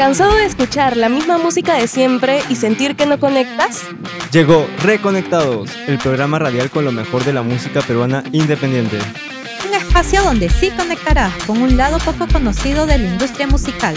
¿Cansado 0.00 0.34
de 0.34 0.46
escuchar 0.46 0.96
la 0.96 1.10
misma 1.10 1.36
música 1.36 1.74
de 1.74 1.86
siempre 1.86 2.40
y 2.48 2.56
sentir 2.56 2.96
que 2.96 3.04
no 3.04 3.20
conectas? 3.20 3.82
Llegó 4.32 4.66
Reconectados, 4.82 5.70
el 5.86 5.98
programa 5.98 6.38
radial 6.38 6.70
con 6.70 6.86
lo 6.86 6.90
mejor 6.90 7.22
de 7.22 7.34
la 7.34 7.42
música 7.42 7.82
peruana 7.82 8.24
independiente. 8.32 8.96
Un 9.68 9.74
espacio 9.74 10.22
donde 10.22 10.48
sí 10.48 10.70
conectarás 10.70 11.34
con 11.44 11.60
un 11.60 11.76
lado 11.76 11.98
poco 11.98 12.26
conocido 12.32 12.86
de 12.86 12.96
la 12.96 13.08
industria 13.08 13.46
musical. 13.46 13.94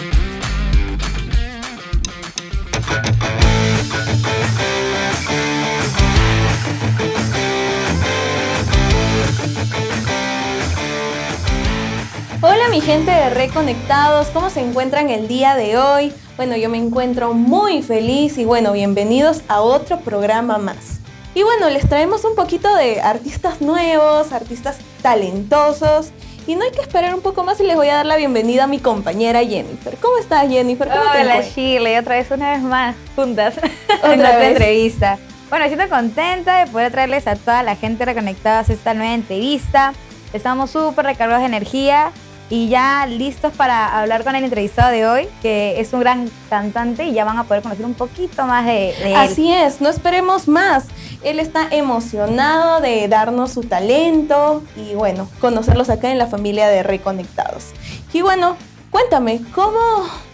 Mi 12.73 12.81
gente 12.81 13.11
de 13.11 13.29
Reconectados, 13.29 14.29
¿cómo 14.29 14.49
se 14.49 14.59
encuentran 14.59 15.11
el 15.11 15.27
día 15.27 15.53
de 15.53 15.77
hoy? 15.77 16.11
Bueno, 16.37 16.57
yo 16.57 16.69
me 16.69 16.79
encuentro 16.79 17.35
muy 17.35 17.83
feliz 17.83 18.39
y 18.39 18.45
bueno, 18.45 18.71
bienvenidos 18.71 19.43
a 19.47 19.61
otro 19.61 19.99
programa 19.99 20.57
más. 20.57 20.99
Y 21.35 21.43
bueno, 21.43 21.69
les 21.69 21.87
traemos 21.87 22.25
un 22.25 22.33
poquito 22.33 22.73
de 22.75 22.99
artistas 22.99 23.61
nuevos, 23.61 24.31
artistas 24.31 24.79
talentosos. 25.03 26.09
Y 26.47 26.55
no 26.55 26.63
hay 26.63 26.71
que 26.71 26.81
esperar 26.81 27.13
un 27.13 27.21
poco 27.21 27.43
más 27.43 27.59
y 27.59 27.63
les 27.63 27.75
voy 27.75 27.89
a 27.89 27.97
dar 27.97 28.07
la 28.07 28.17
bienvenida 28.17 28.63
a 28.63 28.67
mi 28.67 28.79
compañera 28.79 29.45
Jennifer. 29.45 29.95
¿Cómo 30.01 30.17
estás 30.17 30.49
Jennifer? 30.49 30.87
¿Cómo 30.87 30.99
Hola 30.99 31.41
te? 31.41 31.51
Shirley, 31.51 31.97
otra 31.97 32.15
vez 32.15 32.31
una 32.31 32.53
vez 32.53 32.63
más 32.63 32.95
juntas 33.15 33.53
Otra 33.99 34.13
en 34.13 34.19
otra 34.19 34.37
vez. 34.39 34.49
entrevista. 34.49 35.19
Bueno, 35.51 35.67
siento 35.67 35.87
contenta 35.89 36.65
de 36.65 36.71
poder 36.71 36.91
traerles 36.91 37.27
a 37.27 37.35
toda 37.35 37.61
la 37.61 37.75
gente 37.75 38.03
reconectadas 38.03 38.71
esta 38.71 38.95
nueva 38.95 39.13
entrevista. 39.13 39.93
Estamos 40.33 40.71
súper 40.71 41.05
recargados 41.05 41.41
de 41.41 41.45
energía 41.45 42.11
y 42.49 42.69
ya 42.69 43.05
listos 43.05 43.53
para 43.53 43.99
hablar 43.99 44.23
con 44.23 44.35
el 44.35 44.43
entrevistado 44.43 44.91
de 44.91 45.07
hoy, 45.07 45.27
que 45.41 45.79
es 45.79 45.93
un 45.93 46.01
gran 46.01 46.29
cantante 46.49 47.05
y 47.05 47.13
ya 47.13 47.25
van 47.25 47.37
a 47.37 47.45
poder 47.45 47.63
conocer 47.63 47.85
un 47.85 47.93
poquito 47.93 48.45
más 48.45 48.65
de, 48.65 48.95
de 48.99 49.11
él. 49.11 49.15
Así 49.15 49.51
es, 49.51 49.81
no 49.81 49.89
esperemos 49.89 50.47
más. 50.47 50.85
Él 51.23 51.39
está 51.39 51.67
emocionado 51.71 52.81
de 52.81 53.07
darnos 53.07 53.51
su 53.51 53.61
talento 53.61 54.63
y 54.75 54.93
bueno, 54.93 55.29
conocerlos 55.39 55.89
acá 55.89 56.11
en 56.11 56.17
la 56.17 56.27
familia 56.27 56.67
de 56.67 56.83
Reconectados. 56.83 57.67
Y 58.11 58.21
bueno, 58.21 58.57
cuéntame, 58.91 59.41
¿cómo, 59.55 59.79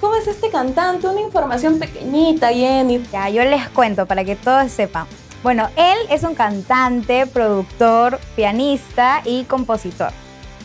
cómo 0.02 0.16
es 0.16 0.28
este 0.28 0.50
cantante? 0.50 1.08
Una 1.08 1.22
información 1.22 1.80
pequeñita, 1.80 2.50
Jenny. 2.50 3.02
Ya, 3.12 3.30
yo 3.30 3.44
les 3.46 3.70
cuento 3.70 4.06
para 4.06 4.26
que 4.26 4.36
todos 4.36 4.72
sepan. 4.72 5.06
Bueno, 5.42 5.70
él 5.78 5.98
es 6.10 6.23
un 6.23 6.36
cantante, 6.36 7.26
productor, 7.28 8.20
pianista 8.36 9.22
y 9.23 9.46
compositor. 9.46 10.12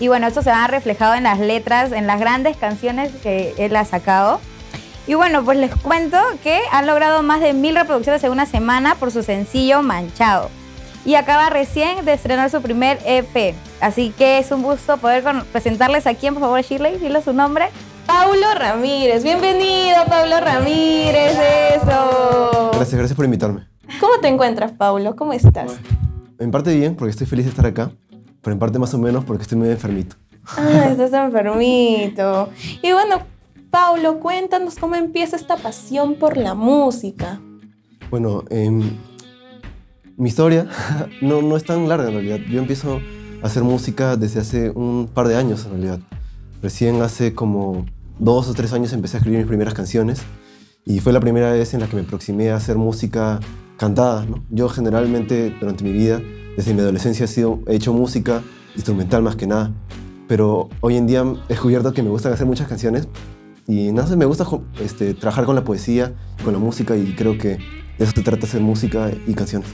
Y 0.00 0.08
bueno, 0.08 0.26
esto 0.26 0.42
se 0.42 0.50
va 0.50 0.66
reflejado 0.66 1.14
en 1.14 1.22
las 1.24 1.38
letras, 1.38 1.92
en 1.92 2.06
las 2.06 2.18
grandes 2.20 2.56
canciones 2.56 3.12
que 3.22 3.54
él 3.58 3.74
ha 3.76 3.84
sacado. 3.84 4.40
Y 5.06 5.14
bueno, 5.14 5.44
pues 5.44 5.58
les 5.58 5.74
cuento 5.76 6.18
que 6.42 6.58
han 6.72 6.86
logrado 6.86 7.22
más 7.22 7.40
de 7.40 7.52
mil 7.52 7.76
reproducciones 7.76 8.24
en 8.24 8.32
una 8.32 8.46
semana 8.46 8.94
por 8.94 9.10
su 9.10 9.22
sencillo 9.22 9.82
Manchado. 9.82 10.50
Y 11.04 11.16
acaba 11.16 11.50
recién 11.50 12.04
de 12.06 12.14
estrenar 12.14 12.50
su 12.50 12.62
primer 12.62 12.98
EP. 13.04 13.54
Así 13.82 14.14
que 14.16 14.38
es 14.38 14.50
un 14.50 14.62
gusto 14.62 14.96
poder 14.96 15.22
con- 15.22 15.44
presentarles 15.52 16.06
a 16.06 16.14
quién, 16.14 16.32
por 16.32 16.42
favor, 16.42 16.60
Shirley, 16.62 16.96
dile 16.98 17.20
su 17.22 17.34
nombre. 17.34 17.66
Paulo 18.06 18.46
Ramírez, 18.58 19.22
bienvenido 19.22 20.04
Paulo 20.08 20.40
Ramírez, 20.40 21.38
eso. 21.76 22.70
Gracias, 22.74 22.94
gracias 22.94 23.14
por 23.16 23.24
invitarme. 23.26 23.66
¿Cómo 24.00 24.14
te 24.20 24.28
encuentras, 24.28 24.72
Paulo? 24.72 25.14
¿Cómo 25.16 25.32
estás? 25.34 25.72
En 26.38 26.50
parte 26.50 26.74
bien, 26.74 26.96
porque 26.96 27.10
estoy 27.10 27.26
feliz 27.26 27.44
de 27.44 27.50
estar 27.50 27.66
acá, 27.66 27.92
pero 28.44 28.52
en 28.52 28.60
parte 28.60 28.78
más 28.78 28.94
o 28.94 28.98
menos 28.98 29.24
porque 29.24 29.42
estoy 29.42 29.58
muy 29.58 29.70
enfermito. 29.70 30.16
Ah, 30.56 30.88
estás 30.90 31.12
enfermito. 31.12 32.50
Y 32.82 32.92
bueno, 32.92 33.22
Paulo, 33.70 34.20
cuéntanos 34.20 34.76
cómo 34.76 34.94
empieza 34.94 35.34
esta 35.34 35.56
pasión 35.56 36.16
por 36.16 36.36
la 36.36 36.54
música. 36.54 37.40
Bueno, 38.10 38.44
em, 38.50 38.82
mi 40.16 40.28
historia 40.28 40.68
no, 41.22 41.42
no 41.42 41.56
es 41.56 41.64
tan 41.64 41.88
larga 41.88 42.08
en 42.08 42.14
realidad. 42.14 42.38
Yo 42.48 42.60
empiezo 42.60 43.00
a 43.42 43.46
hacer 43.46 43.64
música 43.64 44.16
desde 44.16 44.40
hace 44.40 44.70
un 44.70 45.08
par 45.12 45.26
de 45.26 45.36
años 45.36 45.64
en 45.64 45.72
realidad. 45.72 46.00
Recién 46.62 47.02
hace 47.02 47.34
como 47.34 47.86
dos 48.18 48.48
o 48.48 48.54
tres 48.54 48.72
años 48.72 48.92
empecé 48.92 49.16
a 49.16 49.18
escribir 49.18 49.40
mis 49.40 49.48
primeras 49.48 49.74
canciones 49.74 50.22
y 50.84 51.00
fue 51.00 51.12
la 51.12 51.20
primera 51.20 51.50
vez 51.50 51.74
en 51.74 51.80
la 51.80 51.88
que 51.88 51.96
me 51.96 52.02
aproximé 52.02 52.50
a 52.50 52.56
hacer 52.56 52.76
música 52.76 53.40
cantada. 53.76 54.24
¿no? 54.24 54.44
Yo 54.50 54.68
generalmente 54.68 55.54
durante 55.60 55.84
mi 55.84 55.92
vida, 55.92 56.20
desde 56.56 56.74
mi 56.74 56.80
adolescencia, 56.80 57.24
he, 57.24 57.28
sido, 57.28 57.60
he 57.66 57.76
hecho 57.76 57.92
música 57.92 58.42
instrumental 58.74 59.22
más 59.22 59.36
que 59.36 59.46
nada. 59.46 59.72
Pero 60.26 60.68
hoy 60.80 60.96
en 60.96 61.06
día 61.06 61.22
he 61.22 61.48
descubierto 61.52 61.92
que 61.92 62.02
me 62.02 62.08
gustan 62.10 62.32
hacer 62.32 62.46
muchas 62.46 62.66
canciones 62.68 63.08
y 63.66 63.92
no 63.92 64.06
sé, 64.06 64.16
me 64.16 64.24
gusta 64.24 64.46
este, 64.82 65.14
trabajar 65.14 65.44
con 65.44 65.54
la 65.54 65.64
poesía, 65.64 66.12
con 66.42 66.52
la 66.52 66.58
música 66.58 66.96
y 66.96 67.14
creo 67.14 67.36
que 67.38 67.48
de 67.98 68.04
eso 68.04 68.12
se 68.14 68.22
trata 68.22 68.46
hacer 68.46 68.60
música 68.60 69.10
y 69.26 69.34
canciones. 69.34 69.68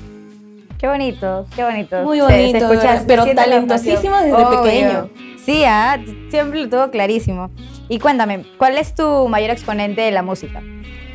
Qué 0.78 0.88
bonito, 0.88 1.44
qué 1.54 1.62
bonito. 1.62 2.02
Muy 2.02 2.18
Se- 2.20 2.26
se 2.26 2.36
bonito, 2.38 2.58
escucha- 2.58 2.68
¿verdad? 2.80 3.00
se 3.00 3.06
Pero 3.06 3.24
talentosísimo 3.34 4.16
desde 4.16 4.32
Obvio. 4.32 4.62
pequeño. 4.62 5.08
Sí, 5.44 5.62
ah, 5.66 5.98
siempre 6.30 6.62
lo 6.62 6.68
tuvo 6.68 6.90
clarísimo. 6.90 7.50
Y 7.88 7.98
cuéntame, 7.98 8.44
¿cuál 8.58 8.76
es 8.78 8.94
tu 8.94 9.28
mayor 9.28 9.50
exponente 9.50 10.00
de 10.00 10.10
la 10.10 10.22
música? 10.22 10.62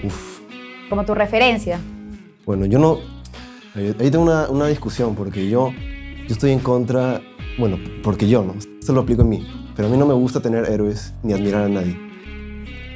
Uf. 0.03 0.39
Como 0.89 1.03
tu 1.05 1.13
referencia. 1.15 1.79
Bueno, 2.45 2.65
yo 2.65 2.79
no... 2.79 2.99
Ahí 3.75 4.09
tengo 4.09 4.23
una, 4.23 4.49
una 4.49 4.67
discusión 4.67 5.15
porque 5.15 5.49
yo, 5.49 5.71
yo 6.27 6.33
estoy 6.33 6.51
en 6.51 6.59
contra... 6.59 7.21
Bueno, 7.57 7.77
porque 8.03 8.27
yo, 8.27 8.43
¿no? 8.43 8.55
Esto 8.79 8.93
lo 8.93 9.01
aplico 9.01 9.23
en 9.23 9.29
mí. 9.29 9.47
Pero 9.75 9.87
a 9.87 9.91
mí 9.91 9.97
no 9.97 10.05
me 10.05 10.13
gusta 10.13 10.39
tener 10.39 10.69
héroes 10.69 11.13
ni 11.23 11.33
admirar 11.33 11.63
a 11.63 11.69
nadie. 11.69 11.97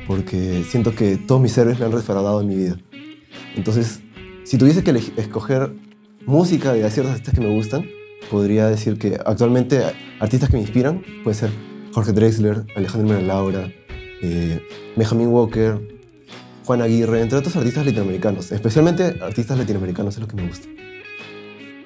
Porque 0.07 0.63
siento 0.67 0.95
que 0.95 1.17
todos 1.17 1.41
mis 1.41 1.57
héroes 1.57 1.79
me 1.79 1.85
han 1.85 1.91
defraudado 1.91 2.41
en 2.41 2.47
mi 2.47 2.55
vida. 2.55 2.77
Entonces, 3.55 4.01
si 4.43 4.57
tuviese 4.57 4.83
que 4.83 4.91
escoger 5.17 5.73
música 6.25 6.73
de 6.73 6.89
ciertos 6.89 7.11
artistas 7.11 7.33
que 7.33 7.41
me 7.41 7.53
gustan, 7.53 7.85
podría 8.29 8.67
decir 8.67 8.97
que 8.97 9.19
actualmente 9.25 9.81
artistas 10.19 10.49
que 10.49 10.55
me 10.57 10.61
inspiran 10.61 11.01
pueden 11.23 11.39
ser 11.39 11.49
Jorge 11.93 12.13
Drexler, 12.13 12.65
Alejandro 12.75 13.09
Mena 13.09 13.27
Laura, 13.27 13.71
eh, 14.21 14.61
Benjamin 14.95 15.27
Walker, 15.27 15.98
Juan 16.69 16.83
Aguirre, 16.83 17.19
entre 17.19 17.35
otros 17.35 17.55
artistas 17.55 17.83
latinoamericanos. 17.83 18.51
Especialmente 18.51 19.17
artistas 19.23 19.57
latinoamericanos 19.57 20.13
es 20.13 20.21
lo 20.21 20.27
que 20.27 20.35
me 20.35 20.47
gusta. 20.47 20.67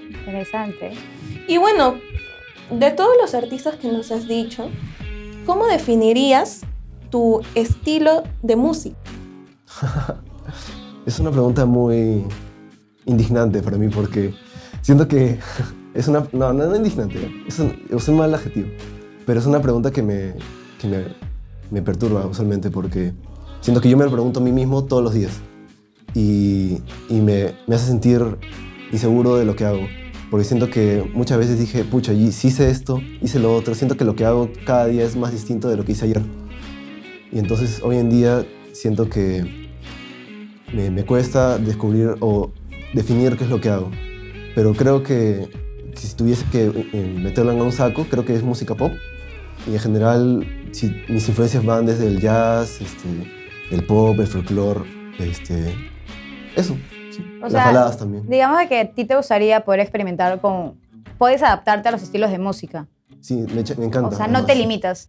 Interesante. 0.09 0.91
Y 1.47 1.55
bueno, 1.55 1.95
de 2.69 2.91
todos 2.91 3.15
los 3.21 3.33
artistas 3.33 3.75
que 3.77 3.87
nos 3.87 4.11
has 4.11 4.27
dicho, 4.27 4.69
¿cómo 5.45 5.67
definirías 5.67 6.63
tu 7.09 7.41
estilo 7.55 8.23
de 8.41 8.57
música? 8.57 8.97
Es 11.05 11.17
una 11.19 11.31
pregunta 11.31 11.65
muy 11.65 12.25
indignante 13.05 13.61
para 13.61 13.77
mí 13.77 13.87
porque 13.87 14.33
siento 14.81 15.07
que 15.07 15.39
es 15.93 16.09
una... 16.09 16.27
No, 16.33 16.51
no, 16.51 16.65
no 16.65 16.75
indignante, 16.75 17.31
es 17.47 17.57
un, 17.59 17.85
es 17.89 18.07
un 18.09 18.17
mal 18.17 18.33
adjetivo, 18.33 18.67
pero 19.25 19.39
es 19.39 19.45
una 19.45 19.61
pregunta 19.61 19.91
que 19.91 20.03
me, 20.03 20.33
que 20.77 20.87
me, 20.87 21.05
me 21.71 21.81
perturba 21.81 22.25
usualmente 22.25 22.69
porque 22.69 23.13
siento 23.63 23.79
que 23.79 23.89
yo 23.89 23.97
me 23.97 24.03
lo 24.03 24.11
pregunto 24.11 24.41
a 24.41 24.43
mí 24.43 24.51
mismo 24.51 24.83
todos 24.83 25.01
los 25.01 25.13
días 25.13 25.31
y, 26.13 26.79
y 27.09 27.21
me, 27.21 27.53
me 27.65 27.75
hace 27.75 27.87
sentir 27.87 28.21
inseguro 28.91 29.37
de 29.37 29.45
lo 29.45 29.55
que 29.55 29.65
hago. 29.65 29.87
Porque 30.29 30.43
siento 30.43 30.69
que 30.69 31.09
muchas 31.13 31.37
veces 31.37 31.59
dije, 31.59 31.83
pucha, 31.83 32.11
y 32.11 32.25
hice 32.25 32.69
esto, 32.69 32.99
hice 33.21 33.39
lo 33.39 33.55
otro, 33.55 33.73
siento 33.73 33.95
que 33.95 34.03
lo 34.03 34.15
que 34.15 34.25
hago 34.25 34.49
cada 34.65 34.87
día 34.87 35.03
es 35.03 35.15
más 35.15 35.31
distinto 35.31 35.69
de 35.69 35.77
lo 35.77 35.85
que 35.85 35.93
hice 35.93 36.05
ayer. 36.05 36.21
Y 37.31 37.39
entonces 37.39 37.81
hoy 37.83 37.97
en 37.97 38.09
día 38.09 38.45
siento 38.73 39.09
que 39.09 39.69
me, 40.73 40.91
me 40.91 41.05
cuesta 41.05 41.57
descubrir 41.57 42.15
o 42.19 42.51
definir 42.93 43.37
qué 43.37 43.45
es 43.45 43.49
lo 43.49 43.61
que 43.61 43.69
hago. 43.69 43.89
Pero 44.55 44.73
creo 44.73 45.03
que 45.03 45.47
si 45.95 46.15
tuviese 46.15 46.45
que 46.51 46.89
eh, 46.93 47.19
meterlo 47.23 47.53
en 47.53 47.61
un 47.61 47.71
saco, 47.71 48.05
creo 48.09 48.25
que 48.25 48.35
es 48.35 48.43
música 48.43 48.75
pop. 48.75 48.91
Y 49.67 49.73
en 49.73 49.79
general, 49.79 50.47
si, 50.71 50.91
mis 51.07 51.27
influencias 51.29 51.63
van 51.63 51.85
desde 51.85 52.07
el 52.07 52.19
jazz, 52.19 52.81
este, 52.81 53.42
el 53.73 53.85
pop, 53.85 54.19
el 54.19 54.27
folclore, 54.27 54.81
este, 55.19 55.73
eso. 56.55 56.77
sí. 57.11 57.23
O 57.39 57.43
Las 57.43 57.51
sea, 57.51 57.65
baladas 57.65 57.97
también. 57.97 58.27
Digamos 58.29 58.57
de 58.59 58.67
que 58.67 58.79
a 58.79 58.91
ti 58.91 59.05
te 59.05 59.15
gustaría 59.15 59.63
poder 59.65 59.79
experimentar 59.79 60.39
con... 60.39 60.75
Puedes 61.17 61.41
adaptarte 61.43 61.89
a 61.89 61.91
los 61.91 62.01
estilos 62.03 62.31
de 62.31 62.39
música. 62.39 62.87
Sí, 63.21 63.45
me, 63.53 63.61
encanta. 63.85 64.09
O 64.09 64.11
sea, 64.11 64.27
no 64.27 64.45
te 64.45 64.55
limitas. 64.55 65.07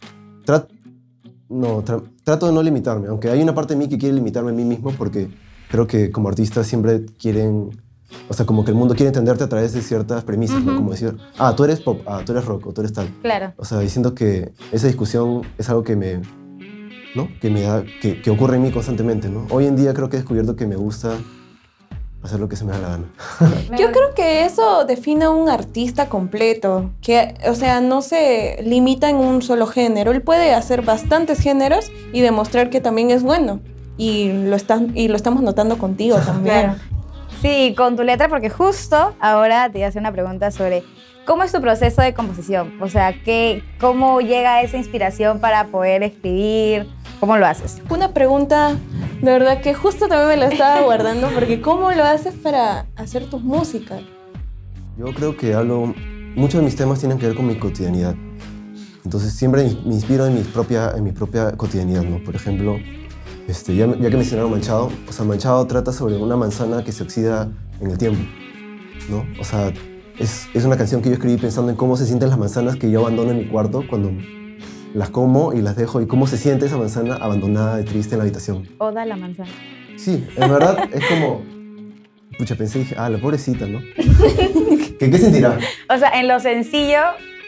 No, 1.48 1.82
tra- 1.84 2.02
trato 2.24 2.46
de 2.46 2.52
no 2.52 2.62
limitarme, 2.62 3.08
aunque 3.08 3.28
hay 3.30 3.42
una 3.42 3.54
parte 3.54 3.74
de 3.74 3.78
mí 3.78 3.88
que 3.88 3.98
quiere 3.98 4.14
limitarme 4.14 4.50
a 4.50 4.54
mí 4.54 4.64
mismo 4.64 4.92
porque 4.92 5.28
creo 5.70 5.86
que 5.86 6.10
como 6.10 6.28
artistas 6.28 6.66
siempre 6.66 7.04
quieren, 7.18 7.70
o 8.28 8.34
sea, 8.34 8.46
como 8.46 8.64
que 8.64 8.70
el 8.70 8.76
mundo 8.76 8.94
quiere 8.94 9.08
entenderte 9.08 9.44
a 9.44 9.48
través 9.48 9.72
de 9.72 9.82
ciertas 9.82 10.24
premisas. 10.24 10.62
Como 10.62 10.90
decir, 10.90 11.16
ah, 11.38 11.54
tú 11.56 11.64
eres 11.64 11.80
pop, 11.80 12.00
ah, 12.06 12.22
tú 12.24 12.32
eres 12.32 12.44
rock, 12.44 12.66
o 12.68 12.72
tú 12.72 12.80
eres 12.80 12.92
tal. 12.92 13.08
Claro. 13.22 13.52
O 13.56 13.64
sea, 13.64 13.78
diciendo 13.80 14.14
que 14.14 14.52
esa 14.72 14.86
discusión 14.86 15.42
es 15.58 15.68
algo 15.68 15.82
que 15.82 15.96
me, 15.96 16.22
¿no? 17.14 17.28
Que 17.40 17.50
me 17.50 17.62
da, 17.62 17.84
que, 18.00 18.20
que 18.20 18.30
ocurre 18.30 18.56
en 18.56 18.62
mí 18.62 18.70
constantemente, 18.70 19.28
¿no? 19.28 19.46
Hoy 19.50 19.66
en 19.66 19.76
día 19.76 19.94
creo 19.94 20.08
que 20.08 20.16
he 20.16 20.20
descubierto 20.20 20.56
que 20.56 20.66
me 20.66 20.76
gusta 20.76 21.16
hacer 22.24 22.40
lo 22.40 22.48
que 22.48 22.56
se 22.56 22.64
me 22.64 22.72
da 22.72 22.78
la 22.78 22.88
gana. 22.88 23.04
Yo 23.78 23.92
creo 23.92 24.14
que 24.14 24.44
eso 24.44 24.84
define 24.84 25.26
a 25.26 25.30
un 25.30 25.48
artista 25.48 26.08
completo, 26.08 26.90
que, 27.02 27.34
o 27.46 27.54
sea, 27.54 27.80
no 27.80 28.02
se 28.02 28.62
limita 28.64 29.10
en 29.10 29.16
un 29.16 29.42
solo 29.42 29.66
género. 29.66 30.10
Él 30.10 30.22
puede 30.22 30.54
hacer 30.54 30.82
bastantes 30.82 31.38
géneros 31.38 31.90
y 32.12 32.22
demostrar 32.22 32.70
que 32.70 32.80
también 32.80 33.10
es 33.10 33.22
bueno. 33.22 33.60
y 33.96 34.32
lo, 34.32 34.56
están, 34.56 34.96
y 34.96 35.08
lo 35.08 35.16
estamos 35.16 35.42
notando 35.42 35.78
contigo 35.78 36.16
también. 36.26 36.62
Claro. 36.62 36.80
Sí, 37.42 37.74
con 37.76 37.94
tu 37.94 38.02
letra, 38.02 38.28
porque 38.28 38.48
justo 38.48 39.14
ahora 39.20 39.70
te 39.70 39.84
hacer 39.84 40.00
una 40.00 40.12
pregunta 40.12 40.50
sobre 40.50 40.82
cómo 41.26 41.42
es 41.42 41.52
tu 41.52 41.60
proceso 41.60 42.00
de 42.00 42.14
composición. 42.14 42.80
O 42.80 42.88
sea, 42.88 43.12
¿qué, 43.22 43.62
¿cómo 43.78 44.20
llega 44.20 44.62
esa 44.62 44.78
inspiración 44.78 45.40
para 45.40 45.66
poder 45.66 46.02
escribir? 46.02 46.88
¿Cómo 47.20 47.36
lo 47.36 47.46
haces? 47.46 47.80
Una 47.90 48.12
pregunta, 48.12 48.76
de 49.22 49.30
verdad 49.30 49.60
que 49.60 49.74
justo 49.74 50.08
también 50.08 50.28
me 50.28 50.36
la 50.36 50.52
estaba 50.52 50.82
guardando, 50.82 51.28
porque 51.34 51.60
¿cómo 51.60 51.92
lo 51.92 52.04
haces 52.04 52.34
para 52.34 52.86
hacer 52.96 53.26
tus 53.30 53.42
músicas? 53.42 54.02
Yo 54.98 55.06
creo 55.14 55.36
que 55.36 55.54
hablo, 55.54 55.94
muchos 56.36 56.60
de 56.60 56.64
mis 56.64 56.76
temas 56.76 56.98
tienen 57.00 57.18
que 57.18 57.26
ver 57.26 57.36
con 57.36 57.46
mi 57.46 57.58
cotidianidad. 57.58 58.14
Entonces 59.04 59.32
siempre 59.32 59.64
me 59.84 59.94
inspiro 59.94 60.26
en 60.26 60.34
mi 60.34 60.42
propia, 60.42 60.92
en 60.96 61.04
mi 61.04 61.12
propia 61.12 61.52
cotidianidad, 61.52 62.02
¿no? 62.02 62.22
Por 62.24 62.34
ejemplo, 62.34 62.76
este, 63.48 63.76
ya, 63.76 63.86
ya 63.86 64.10
que 64.10 64.16
mencionaron 64.16 64.50
Manchado, 64.50 64.90
o 65.08 65.12
sea, 65.12 65.24
Manchado 65.24 65.66
trata 65.66 65.92
sobre 65.92 66.16
una 66.16 66.36
manzana 66.36 66.82
que 66.82 66.92
se 66.92 67.02
oxida 67.02 67.50
en 67.80 67.90
el 67.90 67.98
tiempo, 67.98 68.20
¿no? 69.10 69.24
O 69.40 69.44
sea, 69.44 69.72
es, 70.18 70.46
es 70.54 70.64
una 70.64 70.76
canción 70.76 71.02
que 71.02 71.10
yo 71.10 71.14
escribí 71.14 71.36
pensando 71.36 71.70
en 71.70 71.76
cómo 71.76 71.96
se 71.96 72.06
sienten 72.06 72.30
las 72.30 72.38
manzanas 72.38 72.76
que 72.76 72.90
yo 72.90 73.00
abandono 73.00 73.32
en 73.32 73.38
mi 73.38 73.46
cuarto 73.46 73.84
cuando 73.88 74.10
las 74.94 75.10
como 75.10 75.52
y 75.52 75.60
las 75.60 75.76
dejo 75.76 76.00
y 76.00 76.06
cómo 76.06 76.26
se 76.26 76.38
siente 76.38 76.66
esa 76.66 76.78
manzana 76.78 77.16
abandonada 77.16 77.80
y 77.80 77.84
triste 77.84 78.14
en 78.14 78.18
la 78.18 78.22
habitación. 78.22 78.68
Oda 78.78 79.04
la 79.04 79.16
manzana. 79.16 79.50
Sí, 79.96 80.26
en 80.36 80.50
verdad 80.50 80.88
es 80.92 81.04
como... 81.06 81.42
Pucha, 82.38 82.54
pensé 82.56 82.78
y 82.78 82.82
dije, 82.82 82.96
ah, 82.98 83.10
la 83.10 83.18
pobrecita, 83.18 83.66
¿no? 83.66 83.80
¿Qué, 84.98 85.10
¿Qué 85.10 85.18
sentirá? 85.18 85.58
O 85.88 85.98
sea, 85.98 86.18
en 86.18 86.26
lo 86.26 86.40
sencillo, 86.40 87.00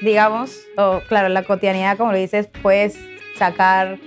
digamos, 0.02 0.56
o 0.76 1.00
claro, 1.08 1.28
la 1.28 1.44
cotidianidad, 1.44 1.96
como 1.96 2.12
lo 2.12 2.18
dices, 2.18 2.48
puedes 2.62 2.96
sacar, 3.36 3.98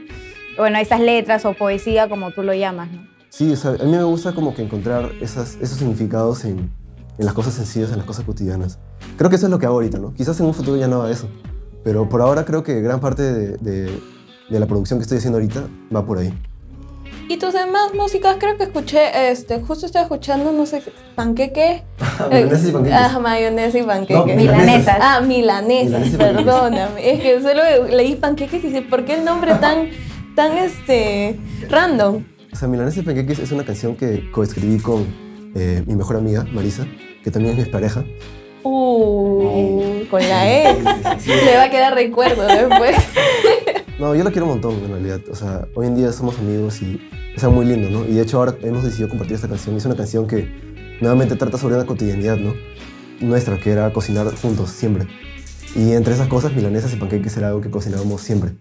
bueno, 0.57 0.77
esas 0.77 1.01
letras 1.01 1.43
o 1.45 1.53
poesía, 1.53 2.07
como 2.07 2.31
tú 2.31 2.43
lo 2.43 2.53
llamas, 2.53 2.91
¿no? 2.91 3.07
Sí, 3.29 3.51
o 3.51 3.55
sea, 3.55 3.71
a 3.71 3.83
mí 3.83 3.91
me 3.91 4.03
gusta 4.03 4.33
como 4.33 4.53
que 4.53 4.61
encontrar 4.61 5.11
esas, 5.21 5.57
esos 5.61 5.77
significados 5.77 6.45
en, 6.45 6.71
en 7.17 7.25
las 7.25 7.33
cosas 7.33 7.53
sencillas, 7.53 7.91
en 7.91 7.97
las 7.97 8.05
cosas 8.05 8.25
cotidianas. 8.25 8.79
Creo 9.17 9.29
que 9.29 9.35
eso 9.35 9.47
es 9.47 9.51
lo 9.51 9.59
que 9.59 9.65
hago 9.65 9.75
ahorita, 9.75 9.99
¿no? 9.99 10.13
Quizás 10.13 10.39
en 10.39 10.45
un 10.45 10.53
futuro 10.53 10.77
ya 10.77 10.87
no 10.87 11.01
haga 11.01 11.11
eso, 11.11 11.29
pero 11.83 12.07
por 12.09 12.21
ahora 12.21 12.45
creo 12.45 12.63
que 12.63 12.81
gran 12.81 12.99
parte 12.99 13.21
de, 13.23 13.57
de- 13.57 13.99
de 14.49 14.59
la 14.59 14.65
producción 14.65 14.97
que 14.97 15.03
estoy 15.03 15.19
haciendo 15.19 15.37
ahorita 15.37 15.67
va 15.95 16.05
por 16.05 16.17
ahí. 16.17 16.33
Y 17.27 17.37
tus 17.37 17.53
demás 17.53 17.93
músicas, 17.93 18.37
creo 18.39 18.57
que 18.57 18.63
escuché, 18.63 19.29
este, 19.29 19.61
justo 19.61 19.85
estaba 19.85 20.01
escuchando, 20.05 20.51
no 20.51 20.65
sé, 20.65 20.81
panqueque. 21.15 21.83
Milanesas 22.31 22.67
y 22.69 22.71
panqueques. 22.71 22.99
Ah, 22.99 23.19
mayonesa 23.19 23.77
y 23.77 23.83
panqueques. 23.83 24.17
No, 24.17 24.35
Milanesas. 24.35 24.97
Ah, 24.99 25.21
milanesas, 25.21 26.09
perdóname. 26.17 27.11
Es 27.13 27.21
que 27.21 27.39
solo 27.43 27.61
leí 27.95 28.15
panqueques 28.15 28.63
y 28.63 28.67
dije, 28.67 28.81
¿por 28.81 29.05
qué 29.05 29.13
el 29.19 29.25
nombre 29.25 29.53
tan, 29.55 29.89
tan, 30.35 30.57
este, 30.57 31.39
random? 31.69 32.23
O 32.51 32.55
sea, 32.55 32.67
Milanesas 32.67 32.97
y 32.97 33.01
Panqueques 33.03 33.37
es 33.37 33.51
una 33.51 33.63
canción 33.63 33.95
que 33.95 34.31
coescribí 34.31 34.79
con 34.79 35.05
eh, 35.53 35.83
mi 35.85 35.95
mejor 35.95 36.15
amiga, 36.15 36.47
Marisa, 36.51 36.87
que 37.23 37.29
también 37.29 37.55
es 37.59 37.67
mi 37.67 37.71
pareja. 37.71 38.03
Uh, 38.63 39.98
con 40.09 40.21
la 40.21 40.71
ex. 40.71 40.83
Le 41.27 41.55
va 41.55 41.63
a 41.63 41.69
quedar 41.69 41.93
recuerdo 41.93 42.45
después. 42.45 42.95
No, 43.99 44.15
yo 44.15 44.23
la 44.23 44.31
quiero 44.31 44.45
un 44.45 44.53
montón 44.53 44.75
en 44.83 44.89
realidad. 44.89 45.21
O 45.29 45.35
sea, 45.35 45.67
hoy 45.75 45.87
en 45.87 45.95
día 45.95 46.11
somos 46.11 46.37
amigos 46.39 46.81
y 46.81 47.01
es 47.35 47.43
algo 47.43 47.57
muy 47.57 47.65
lindo, 47.65 47.89
¿no? 47.89 48.05
Y 48.05 48.13
de 48.13 48.21
hecho 48.21 48.37
ahora 48.37 48.55
hemos 48.61 48.83
decidido 48.83 49.09
compartir 49.09 49.35
esta 49.35 49.47
canción. 49.47 49.75
Es 49.75 49.85
una 49.85 49.95
canción 49.95 50.25
que 50.25 50.97
nuevamente 51.01 51.35
trata 51.35 51.57
sobre 51.57 51.75
una 51.75 51.85
cotidianidad, 51.85 52.37
¿no? 52.37 52.53
Nuestra, 53.19 53.59
que 53.59 53.71
era 53.71 53.91
cocinar 53.91 54.33
juntos 54.41 54.69
siempre. 54.69 55.07
Y 55.75 55.91
entre 55.91 56.13
esas 56.13 56.27
cosas, 56.27 56.53
milanesas 56.53 56.93
y 56.93 56.95
panqueques 56.95 57.35
era 57.37 57.49
algo 57.49 57.61
que 57.61 57.69
cocinábamos 57.69 58.21
siempre. 58.21 58.55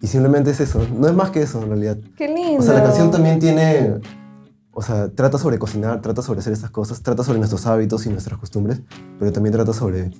Y 0.00 0.06
simplemente 0.06 0.50
es 0.50 0.60
eso. 0.60 0.86
No 0.96 1.08
es 1.08 1.14
más 1.14 1.30
que 1.30 1.42
eso 1.42 1.62
en 1.62 1.68
realidad. 1.68 1.98
Qué 2.16 2.28
lindo. 2.28 2.60
O 2.60 2.62
sea, 2.62 2.74
la 2.74 2.82
canción 2.82 3.10
también 3.10 3.38
tiene... 3.38 3.94
O 4.70 4.82
sea, 4.82 5.08
trata 5.08 5.38
sobre 5.38 5.58
cocinar, 5.58 6.00
trata 6.00 6.20
sobre 6.20 6.40
hacer 6.40 6.52
estas 6.52 6.70
cosas, 6.70 7.00
trata 7.00 7.22
sobre 7.22 7.38
nuestros 7.38 7.64
hábitos 7.66 8.06
y 8.06 8.10
nuestras 8.10 8.38
costumbres, 8.38 8.82
pero 9.20 9.32
también 9.32 9.52
trata 9.52 9.72
sobre 9.72 10.10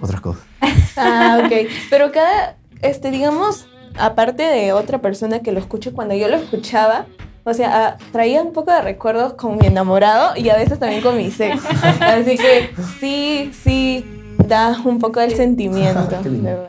otras 0.00 0.20
cosas. 0.20 0.42
Ah, 0.96 1.40
ok. 1.44 1.68
Pero 1.88 2.12
cada, 2.12 2.56
este, 2.82 3.10
digamos, 3.10 3.66
aparte 3.98 4.42
de 4.42 4.72
otra 4.72 4.98
persona 4.98 5.40
que 5.40 5.52
lo 5.52 5.58
escuche, 5.60 5.92
cuando 5.92 6.14
yo 6.14 6.28
lo 6.28 6.36
escuchaba, 6.36 7.06
o 7.44 7.54
sea, 7.54 7.86
ah, 7.86 7.96
traía 8.12 8.42
un 8.42 8.52
poco 8.52 8.70
de 8.72 8.82
recuerdos 8.82 9.32
con 9.34 9.56
mi 9.56 9.66
enamorado 9.66 10.36
y 10.36 10.48
a 10.50 10.56
veces 10.56 10.78
también 10.78 11.00
con 11.00 11.16
mi 11.16 11.26
ex. 11.26 11.40
Así 12.00 12.36
que 12.36 12.70
sí, 12.98 13.50
sí, 13.62 14.04
da 14.46 14.76
un 14.84 14.98
poco 14.98 15.20
del 15.20 15.34
sentimiento. 15.34 16.08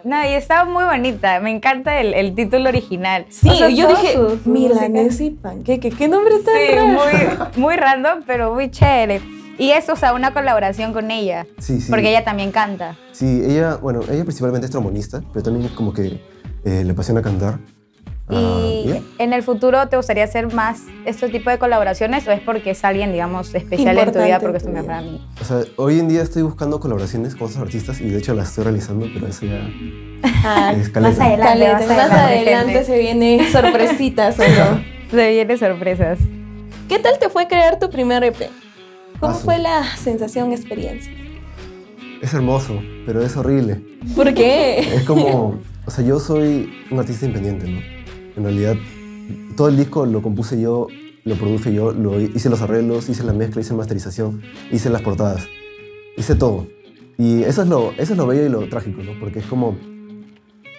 No, 0.06 0.24
y 0.24 0.30
está 0.34 0.64
muy 0.66 0.86
bonita. 0.86 1.40
Me 1.42 1.52
encanta 1.52 2.00
el, 2.00 2.14
el 2.14 2.34
título 2.36 2.70
original. 2.70 3.26
Sí, 3.30 3.50
O 3.50 3.56
sea, 3.56 3.70
yo 3.70 3.88
dije, 3.88 4.18
milanesa 4.46 5.24
y 5.24 5.32
panqueque. 5.32 5.90
¿Qué 5.90 6.08
nombre 6.08 6.36
tan 6.40 6.54
Sí, 6.56 6.74
raro? 6.76 6.88
muy, 6.88 7.62
muy 7.64 7.76
random, 7.76 8.20
pero 8.26 8.54
muy 8.54 8.70
chévere. 8.72 9.22
Y 9.62 9.72
es, 9.74 9.88
o 9.90 9.96
sea, 9.96 10.14
una 10.14 10.34
colaboración 10.34 10.92
con 10.92 11.12
ella. 11.12 11.46
Sí, 11.60 11.80
sí. 11.80 11.90
Porque 11.92 12.10
ella 12.10 12.24
también 12.24 12.52
canta. 12.52 12.96
Sí, 13.12 13.44
ella, 13.46 13.76
bueno, 13.76 14.02
ella 14.12 14.24
principalmente 14.24 14.66
es 14.66 14.72
trombonista, 14.72 15.22
pero 15.32 15.44
también 15.44 15.68
como 15.76 15.94
que 15.94 16.20
eh, 16.66 16.84
le 16.84 16.92
apasiona 16.92 17.22
cantar. 17.22 17.60
Y 18.30 18.86
¿ya? 18.88 19.02
en 19.20 19.34
el 19.34 19.44
futuro, 19.44 19.88
¿te 19.90 19.98
gustaría 19.98 20.24
hacer 20.24 20.54
más 20.54 20.80
este 21.06 21.28
tipo 21.30 21.50
de 21.50 21.60
colaboraciones 21.60 22.26
o 22.28 22.32
es 22.32 22.40
porque 22.40 22.72
es 22.72 22.84
alguien, 22.86 23.12
digamos, 23.12 23.54
especial 23.54 23.98
en 23.98 24.06
tu 24.06 24.20
vida 24.20 24.38
Importante 24.38 24.46
porque 24.46 24.58
es 24.58 24.64
tu 24.64 24.70
mejor 24.70 24.86
vida. 24.88 24.98
amigo? 25.00 25.20
O 25.42 25.44
sea, 25.44 25.58
hoy 25.76 26.00
en 26.00 26.08
día 26.08 26.22
estoy 26.22 26.42
buscando 26.44 26.80
colaboraciones 26.80 27.36
con 27.36 27.48
otros 27.50 27.62
artistas 27.62 28.00
y 28.02 28.10
de 28.10 28.18
hecho 28.18 28.34
las 28.34 28.50
estoy 28.50 28.64
realizando, 28.64 29.06
pero 29.14 29.28
eso 29.28 29.46
ya 29.46 29.60
Ah, 30.46 30.74
es 30.76 30.90
caleta. 30.90 31.10
Más 31.12 31.20
adelante. 31.20 31.44
caleta. 31.44 31.78
más 31.80 31.88
Más 31.88 32.00
adelante, 32.12 32.24
adelante 32.56 32.72
gente. 32.74 32.86
se 32.86 32.98
viene 33.00 33.52
sorpresitas, 33.52 34.40
¿o 34.40 34.44
no? 34.44 34.84
Se 35.12 35.30
vienen 35.30 35.58
sorpresas. 35.58 36.20
¿Qué 36.88 36.98
tal 37.00 37.20
te 37.20 37.28
fue 37.30 37.48
crear 37.48 37.78
tu 37.80 37.90
primer 37.90 38.24
EP? 38.24 38.50
¿Cómo 39.22 39.34
fue 39.36 39.60
la 39.60 39.96
sensación, 39.96 40.52
experiencia? 40.52 41.12
Es 42.22 42.34
hermoso, 42.34 42.82
pero 43.06 43.22
es 43.24 43.38
horrible. 43.38 43.82
¿Por 44.16 44.34
qué? 44.34 44.80
Es 44.80 45.04
como, 45.04 45.60
o 45.86 45.92
sea, 45.92 46.04
yo 46.04 46.20
soy 46.20 46.70
un 46.92 47.00
artista 47.00 47.26
independiente, 47.26 47.68
¿no? 47.72 47.80
En 48.36 48.44
realidad, 48.44 48.76
todo 49.56 49.70
el 49.70 49.78
disco 49.78 50.06
lo 50.06 50.22
compuse 50.22 50.60
yo, 50.60 50.88
lo 51.24 51.36
produje 51.36 51.74
yo, 51.74 51.92
lo 51.92 52.20
hice 52.20 52.50
los 52.50 52.62
arreglos, 52.62 53.10
hice 53.10 53.24
la 53.24 53.34
mezcla, 53.34 53.62
hice 53.62 53.72
la 53.72 53.78
masterización, 53.78 54.42
hice 54.72 54.90
las 54.90 55.02
portadas, 55.02 55.48
hice 56.18 56.36
todo. 56.36 56.68
Y 57.18 57.44
eso 57.44 57.62
es 57.62 57.68
lo, 57.68 57.92
eso 57.98 58.14
es 58.14 58.18
lo 58.18 58.26
bello 58.26 58.46
y 58.46 58.50
lo 58.50 58.68
trágico, 58.70 59.04
¿no? 59.04 59.12
Porque 59.20 59.40
es 59.40 59.46
como, 59.46 59.78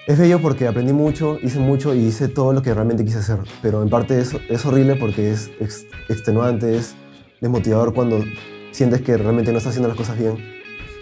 es 0.06 0.18
bello 0.18 0.40
porque 0.40 0.66
aprendí 0.66 0.92
mucho, 0.92 1.38
hice 1.42 1.60
mucho 1.60 1.94
y 1.94 2.00
hice 2.06 2.26
todo 2.28 2.52
lo 2.52 2.62
que 2.62 2.74
realmente 2.74 3.04
quise 3.04 3.18
hacer. 3.18 3.38
Pero 3.62 3.82
en 3.82 3.88
parte 3.88 4.18
es, 4.20 4.36
es 4.48 4.66
horrible 4.66 4.96
porque 4.96 5.30
es 5.30 5.50
ex- 5.60 5.86
extenuante, 6.08 6.76
es 6.76 6.96
desmotivador 7.42 7.92
cuando 7.92 8.24
sientes 8.70 9.02
que 9.02 9.18
realmente 9.18 9.52
no 9.52 9.58
estás 9.58 9.72
haciendo 9.72 9.88
las 9.88 9.98
cosas 9.98 10.18
bien. 10.18 10.38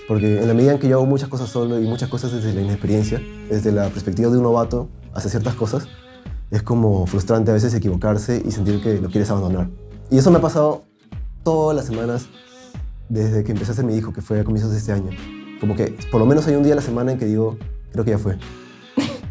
Porque 0.08 0.40
en 0.40 0.48
la 0.48 0.54
medida 0.54 0.72
en 0.72 0.78
que 0.80 0.88
yo 0.88 0.96
hago 0.96 1.06
muchas 1.06 1.28
cosas 1.28 1.48
solo 1.48 1.80
y 1.80 1.86
muchas 1.86 2.08
cosas 2.08 2.32
desde 2.32 2.52
la 2.52 2.62
inexperiencia, 2.62 3.22
desde 3.48 3.70
la 3.70 3.88
perspectiva 3.90 4.28
de 4.28 4.38
un 4.38 4.42
novato 4.42 4.88
hacia 5.14 5.30
ciertas 5.30 5.54
cosas, 5.54 5.86
es 6.50 6.62
como 6.62 7.06
frustrante 7.06 7.52
a 7.52 7.54
veces 7.54 7.72
equivocarse 7.74 8.42
y 8.44 8.50
sentir 8.50 8.82
que 8.82 9.00
lo 9.00 9.08
quieres 9.08 9.30
abandonar. 9.30 9.68
Y 10.10 10.18
eso 10.18 10.32
me 10.32 10.38
ha 10.38 10.40
pasado 10.40 10.82
todas 11.44 11.76
las 11.76 11.86
semanas 11.86 12.26
desde 13.08 13.44
que 13.44 13.52
empecé 13.52 13.70
a 13.70 13.74
hacer 13.74 13.84
mi 13.84 13.96
hijo, 13.96 14.12
que 14.12 14.22
fue 14.22 14.40
a 14.40 14.44
comienzos 14.44 14.72
de 14.72 14.78
este 14.78 14.90
año. 14.90 15.10
Como 15.60 15.76
que 15.76 15.94
por 16.10 16.20
lo 16.20 16.26
menos 16.26 16.46
hay 16.48 16.56
un 16.56 16.64
día 16.64 16.72
a 16.72 16.76
la 16.76 16.82
semana 16.82 17.12
en 17.12 17.18
que 17.18 17.26
digo, 17.26 17.56
creo 17.92 18.04
que 18.04 18.12
ya 18.12 18.18
fue. 18.18 18.36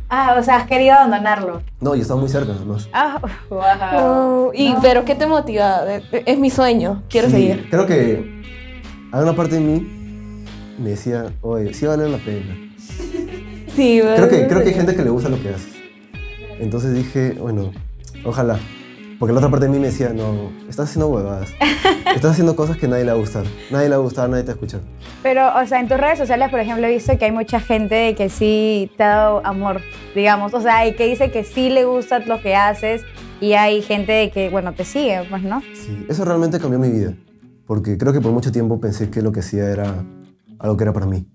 Ah, 0.09 0.35
o 0.39 0.43
sea, 0.43 0.57
has 0.57 0.67
querido 0.67 0.93
abandonarlo. 0.95 1.61
No, 1.79 1.93
yo 1.93 2.01
estaba 2.01 2.19
muy 2.19 2.29
cerca, 2.29 2.53
además. 2.53 2.89
Ah, 2.93 3.21
wow. 3.49 3.59
Oh, 3.93 4.51
y, 4.53 4.73
¿Pero 4.81 5.05
qué 5.05 5.13
te 5.13 5.27
motiva? 5.27 5.83
Es 6.11 6.39
mi 6.39 6.49
sueño, 6.49 7.03
quiero 7.09 7.27
Sí, 7.27 7.33
seguir. 7.33 7.67
Creo 7.69 7.85
que 7.85 8.41
hay 9.11 9.21
una 9.23 9.35
parte 9.35 9.55
de 9.55 9.61
mí 9.61 9.99
me 10.79 10.91
decía, 10.91 11.31
oye, 11.41 11.73
sí 11.73 11.85
vale 11.85 12.09
la 12.09 12.17
pena. 12.17 12.55
Sí, 13.75 14.01
Creo 14.01 14.29
que, 14.29 14.47
creo 14.47 14.63
que 14.63 14.69
hay 14.69 14.73
gente 14.73 14.95
que 14.95 15.03
le 15.03 15.09
gusta 15.09 15.29
lo 15.29 15.41
que 15.41 15.49
haces. 15.49 15.73
Entonces 16.59 16.93
dije, 16.93 17.33
bueno, 17.39 17.71
ojalá. 18.25 18.59
Porque 19.19 19.33
la 19.33 19.39
otra 19.39 19.51
parte 19.51 19.65
de 19.65 19.71
mí 19.73 19.79
me 19.79 19.87
decía, 19.87 20.13
no, 20.13 20.49
estás 20.69 20.89
haciendo 20.89 21.09
huevadas. 21.09 21.49
Estás 22.15 22.31
haciendo 22.31 22.55
cosas 22.55 22.77
que 22.77 22.87
nadie 22.87 23.03
le 23.03 23.11
va 23.11 23.17
a 23.17 23.19
gustar. 23.19 23.43
Nadie 23.69 23.89
le 23.89 23.95
va 23.95 24.01
a 24.01 24.03
gustar, 24.03 24.29
nadie 24.29 24.43
te 24.43 24.47
va 24.47 24.53
a 24.53 24.55
escuchar. 24.55 24.79
Pero, 25.21 25.55
o 25.55 25.67
sea, 25.67 25.81
en 25.81 25.89
tus 25.89 25.97
redes 25.97 26.17
sociales, 26.17 26.49
por 26.49 26.59
ejemplo, 26.59 26.87
he 26.87 26.91
visto 26.91 27.15
que 27.17 27.25
hay 27.25 27.31
mucha 27.31 27.59
gente 27.59 28.15
que 28.15 28.29
sí 28.29 28.89
te 28.97 29.03
ha 29.03 29.09
dado 29.09 29.45
amor, 29.45 29.81
digamos. 30.15 30.53
O 30.53 30.61
sea, 30.61 30.87
y 30.87 30.95
que 30.95 31.05
dice 31.05 31.31
que 31.31 31.43
sí 31.43 31.69
le 31.69 31.83
gusta 31.83 32.19
lo 32.19 32.41
que 32.41 32.55
haces 32.55 33.03
y 33.41 33.53
hay 33.53 33.81
gente 33.81 34.31
que, 34.31 34.49
bueno, 34.49 34.73
te 34.73 34.85
sigue, 34.85 35.27
pues, 35.29 35.43
¿no? 35.43 35.61
Sí, 35.75 36.05
eso 36.07 36.23
realmente 36.23 36.57
cambió 36.59 36.79
mi 36.79 36.89
vida. 36.89 37.13
Porque 37.67 37.97
creo 37.97 38.13
que 38.13 38.21
por 38.21 38.31
mucho 38.31 38.51
tiempo 38.51 38.79
pensé 38.79 39.09
que 39.09 39.21
lo 39.21 39.33
que 39.33 39.41
hacía 39.41 39.69
era 39.69 40.03
algo 40.59 40.77
que 40.77 40.83
era 40.83 40.93
para 40.93 41.05
mí. 41.05 41.27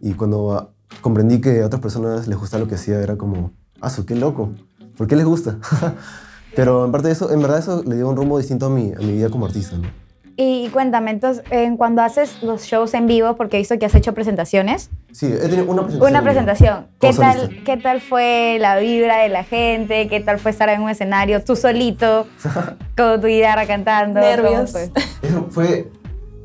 Y 0.00 0.12
cuando 0.14 0.52
ah, 0.52 0.70
comprendí 1.00 1.40
que 1.40 1.62
a 1.62 1.66
otras 1.66 1.82
personas 1.82 2.28
les 2.28 2.38
gustaba 2.38 2.62
lo 2.62 2.68
que 2.68 2.76
hacía, 2.76 3.00
era 3.00 3.16
como, 3.16 3.52
ah, 3.80 3.90
qué 4.06 4.14
loco. 4.14 4.54
¿Por 4.96 5.08
qué 5.08 5.16
les 5.16 5.26
gusta? 5.26 5.58
Pero 6.54 6.84
en 6.84 6.92
parte 6.92 7.08
de 7.08 7.14
eso, 7.14 7.32
en 7.32 7.40
verdad 7.40 7.58
eso 7.58 7.82
le 7.86 7.96
dio 7.96 8.08
un 8.08 8.16
rumbo 8.16 8.38
distinto 8.38 8.66
a 8.66 8.70
mi, 8.70 8.92
a 8.92 8.98
mi 8.98 9.12
vida 9.12 9.30
como 9.30 9.46
artista, 9.46 9.76
¿no? 9.76 9.88
Y 10.36 10.68
cuéntame, 10.70 11.10
entonces, 11.10 11.44
en 11.50 11.76
cuando 11.76 12.00
haces 12.02 12.42
los 12.42 12.62
shows 12.62 12.94
en 12.94 13.06
vivo, 13.06 13.36
porque 13.36 13.56
he 13.56 13.60
visto 13.60 13.78
que 13.78 13.84
has 13.84 13.94
hecho 13.94 14.14
presentaciones, 14.14 14.88
Sí, 15.12 15.26
he 15.26 15.36
tenido 15.48 15.64
una 15.70 15.82
presentación. 15.82 16.10
una 16.10 16.22
presentación, 16.22 16.86
¿qué 17.00 17.12
tal, 17.12 17.38
solista. 17.40 17.64
¿qué 17.64 17.76
tal 17.76 18.00
fue 18.00 18.56
la 18.58 18.78
vibra 18.78 19.18
de 19.18 19.28
la 19.28 19.44
gente? 19.44 20.08
¿Qué 20.08 20.20
tal 20.20 20.38
fue 20.38 20.50
estar 20.50 20.70
en 20.70 20.80
un 20.80 20.88
escenario 20.88 21.44
tú 21.44 21.54
solito, 21.54 22.26
con 22.96 23.20
tu 23.20 23.26
guitarra 23.26 23.66
cantando? 23.66 24.20
¿Cómo 24.20 24.30
Nervios. 24.32 24.70
fue? 24.72 24.90
Eso 25.22 25.46
fue, 25.50 25.90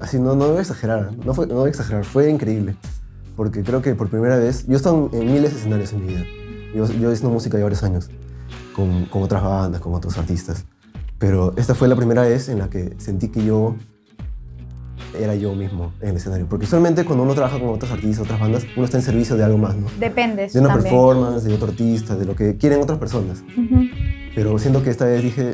así, 0.01 0.19
no, 0.19 0.35
no 0.35 0.49
voy 0.49 0.57
a 0.57 0.61
exagerar, 0.61 1.11
no, 1.25 1.33
fue, 1.33 1.47
no 1.47 1.55
voy 1.55 1.67
a 1.67 1.69
exagerar, 1.69 2.03
fue 2.03 2.29
increíble. 2.29 2.75
Porque 3.37 3.63
creo 3.63 3.81
que 3.81 3.95
por 3.95 4.09
primera 4.09 4.35
vez, 4.35 4.65
yo 4.67 4.73
he 4.73 4.77
estado 4.77 5.09
en, 5.13 5.21
en 5.21 5.33
miles 5.33 5.53
de 5.53 5.59
escenarios 5.59 5.93
en 5.93 6.05
mi 6.05 6.11
vida. 6.13 6.25
Yo, 6.75 6.85
yo 6.91 7.09
haciendo 7.09 7.29
música 7.29 7.57
ya 7.57 7.63
varios 7.63 7.83
años, 7.83 8.09
con, 8.77 9.05
con 9.07 9.23
otras 9.23 9.43
bandas, 9.43 9.81
con 9.81 9.93
otros 9.93 10.17
artistas. 10.17 10.63
Pero 11.19 11.53
esta 11.57 11.73
fue 11.75 11.87
la 11.89 11.95
primera 11.97 12.21
vez 12.21 12.47
en 12.47 12.59
la 12.59 12.69
que 12.69 12.93
sentí 12.99 13.27
que 13.29 13.43
yo 13.43 13.75
era 15.19 15.33
yo 15.35 15.55
mismo 15.55 15.93
en 15.99 16.09
el 16.09 16.17
escenario. 16.17 16.45
Porque 16.47 16.65
usualmente 16.65 17.03
cuando 17.03 17.23
uno 17.23 17.33
trabaja 17.33 17.59
con 17.59 17.69
otros 17.69 17.91
artistas, 17.91 18.19
otras 18.25 18.39
bandas, 18.39 18.65
uno 18.75 18.85
está 18.85 18.97
en 18.97 19.03
servicio 19.03 19.35
de 19.35 19.43
algo 19.43 19.57
más, 19.57 19.75
¿no? 19.75 19.87
Dependes 19.99 20.53
De 20.53 20.59
una 20.59 20.69
también. 20.69 20.83
performance, 20.93 21.43
de 21.43 21.53
otro 21.55 21.69
artista, 21.69 22.15
de 22.15 22.25
lo 22.25 22.35
que 22.35 22.55
quieren 22.57 22.79
otras 22.81 22.99
personas. 22.99 23.43
Ujú. 23.57 23.81
Pero 24.35 24.59
siento 24.59 24.83
que 24.83 24.91
esta 24.91 25.05
vez 25.05 25.23
dije, 25.23 25.53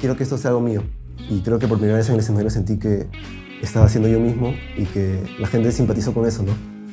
quiero 0.00 0.16
que 0.16 0.22
esto 0.22 0.38
sea 0.38 0.48
algo 0.50 0.62
mío. 0.62 0.82
Y 1.28 1.40
creo 1.42 1.58
que 1.58 1.68
por 1.68 1.76
primera 1.78 1.98
vez 1.98 2.08
en 2.08 2.14
el 2.14 2.20
escenario 2.20 2.48
sentí 2.48 2.78
que 2.78 3.06
estaba 3.60 3.86
siendo 3.90 4.08
yo 4.08 4.18
mismo 4.18 4.54
y 4.78 4.86
que 4.86 5.22
la 5.38 5.46
gente 5.46 5.70
simpatizó 5.72 6.14
con 6.14 6.26
eso, 6.26 6.42
¿no? 6.42 6.52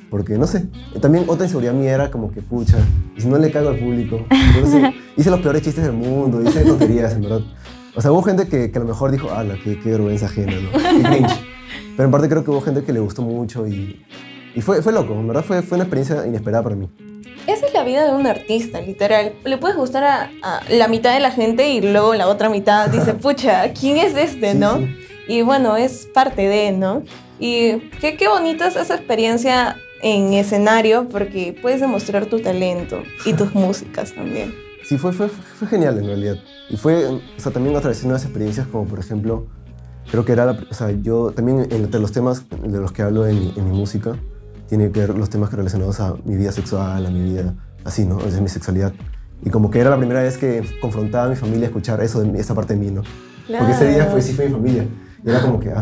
Porque, 0.09 0.37
no 0.37 0.47
sé, 0.47 0.67
también 1.01 1.25
otra 1.27 1.45
inseguridad 1.45 1.73
mía 1.73 1.93
era 1.93 2.11
como 2.11 2.31
que, 2.31 2.41
pucha, 2.41 2.77
y 3.15 3.21
si 3.21 3.27
no 3.27 3.37
le 3.37 3.51
cago 3.51 3.69
al 3.69 3.77
público. 3.77 4.25
Entonces, 4.29 4.93
hice 5.17 5.29
los 5.29 5.41
peores 5.41 5.61
chistes 5.61 5.83
del 5.83 5.93
mundo, 5.93 6.41
hice 6.41 6.63
tonterías, 6.63 7.13
en 7.13 7.21
verdad. 7.21 7.41
O 7.95 8.01
sea, 8.01 8.11
hubo 8.11 8.21
gente 8.21 8.47
que, 8.47 8.71
que 8.71 8.77
a 8.77 8.81
lo 8.81 8.87
mejor 8.87 9.11
dijo, 9.11 9.31
ala, 9.31 9.55
qué, 9.63 9.79
qué 9.79 9.89
vergüenza 9.89 10.27
ajena, 10.27 10.53
¿no? 10.53 10.71
Qué 10.71 11.03
cringe. 11.03 11.33
Pero 11.97 12.05
en 12.05 12.11
parte 12.11 12.29
creo 12.29 12.43
que 12.43 12.51
hubo 12.51 12.61
gente 12.61 12.83
que 12.83 12.93
le 12.93 12.99
gustó 12.99 13.23
mucho 13.23 13.67
y, 13.67 14.05
y 14.55 14.61
fue, 14.61 14.81
fue 14.83 14.93
loco, 14.93 15.13
en 15.13 15.27
verdad 15.27 15.43
fue, 15.43 15.63
fue 15.63 15.77
una 15.77 15.85
experiencia 15.85 16.25
inesperada 16.27 16.63
para 16.63 16.75
mí. 16.75 16.87
Esa 17.47 17.65
es 17.65 17.73
la 17.73 17.83
vida 17.83 18.05
de 18.05 18.11
un 18.15 18.27
artista, 18.27 18.81
literal. 18.81 19.33
Le 19.43 19.57
puedes 19.57 19.77
gustar 19.77 20.03
a, 20.03 20.29
a 20.43 20.61
la 20.69 20.87
mitad 20.89 21.13
de 21.13 21.21
la 21.21 21.31
gente 21.31 21.69
y 21.69 21.81
luego 21.81 22.13
la 22.13 22.27
otra 22.27 22.49
mitad 22.49 22.89
dice, 22.89 23.13
pucha, 23.13 23.73
¿quién 23.73 23.97
es 23.97 24.15
este, 24.15 24.51
Sí, 24.51 24.57
no? 24.57 24.77
sí. 24.77 24.95
Y 25.29 25.41
bueno, 25.41 25.75
es 25.75 26.07
parte 26.13 26.47
de, 26.47 26.71
¿no? 26.73 27.03
Y 27.39 27.77
qué, 27.99 28.15
qué 28.15 28.27
bonita 28.27 28.67
es 28.67 28.75
esa 28.75 28.95
experiencia 28.95 29.77
en 30.01 30.33
escenario 30.33 31.07
porque 31.09 31.57
puedes 31.61 31.81
demostrar 31.81 32.25
tu 32.27 32.39
talento 32.39 33.01
y 33.25 33.33
tus 33.33 33.53
músicas 33.55 34.13
también. 34.13 34.53
Sí, 34.83 34.97
fue, 34.97 35.11
fue, 35.11 35.27
fue 35.27 35.67
genial 35.67 35.97
en 35.97 36.05
realidad. 36.05 36.35
Y 36.69 36.77
fue, 36.77 37.05
o 37.07 37.21
sea, 37.37 37.51
también 37.51 37.75
atravesé 37.75 38.05
nuevas 38.05 38.23
experiencias 38.23 38.67
como 38.67 38.85
por 38.85 38.99
ejemplo, 38.99 39.47
creo 40.09 40.23
que 40.23 40.31
era, 40.31 40.45
la, 40.45 40.59
o 40.69 40.73
sea, 40.73 40.91
yo 40.91 41.31
también 41.31 41.67
entre 41.71 41.99
los 41.99 42.11
temas 42.11 42.43
de 42.49 42.79
los 42.79 42.91
que 42.91 43.01
hablo 43.01 43.27
en 43.27 43.39
mi, 43.39 43.53
en 43.55 43.69
mi 43.69 43.77
música, 43.77 44.17
tiene 44.67 44.91
que 44.91 44.99
ver 44.99 45.17
los 45.17 45.29
temas 45.29 45.51
relacionados 45.51 45.99
a 45.99 46.15
mi 46.25 46.35
vida 46.35 46.51
sexual, 46.51 47.05
a 47.05 47.09
mi 47.09 47.21
vida, 47.21 47.55
así, 47.83 48.05
¿no? 48.05 48.19
Es 48.21 48.39
mi 48.39 48.49
sexualidad. 48.49 48.93
Y 49.43 49.49
como 49.49 49.69
que 49.71 49.79
era 49.79 49.89
la 49.89 49.97
primera 49.97 50.21
vez 50.21 50.37
que 50.37 50.63
confrontaba 50.81 51.25
a 51.25 51.29
mi 51.29 51.35
familia 51.35 51.65
a 51.65 51.67
escuchar 51.67 52.01
eso, 52.01 52.21
de 52.21 52.39
esa 52.39 52.55
parte 52.55 52.73
de 52.73 52.79
mí, 52.79 52.91
¿no? 52.91 53.03
Porque 53.47 53.71
ese 53.71 53.89
día 53.89 54.05
fue, 54.05 54.21
sí 54.21 54.33
fue 54.33 54.47
mi 54.47 54.53
familia. 54.53 54.85
Y 55.23 55.29
era 55.29 55.41
como 55.41 55.59
que, 55.59 55.69
le 55.69 55.75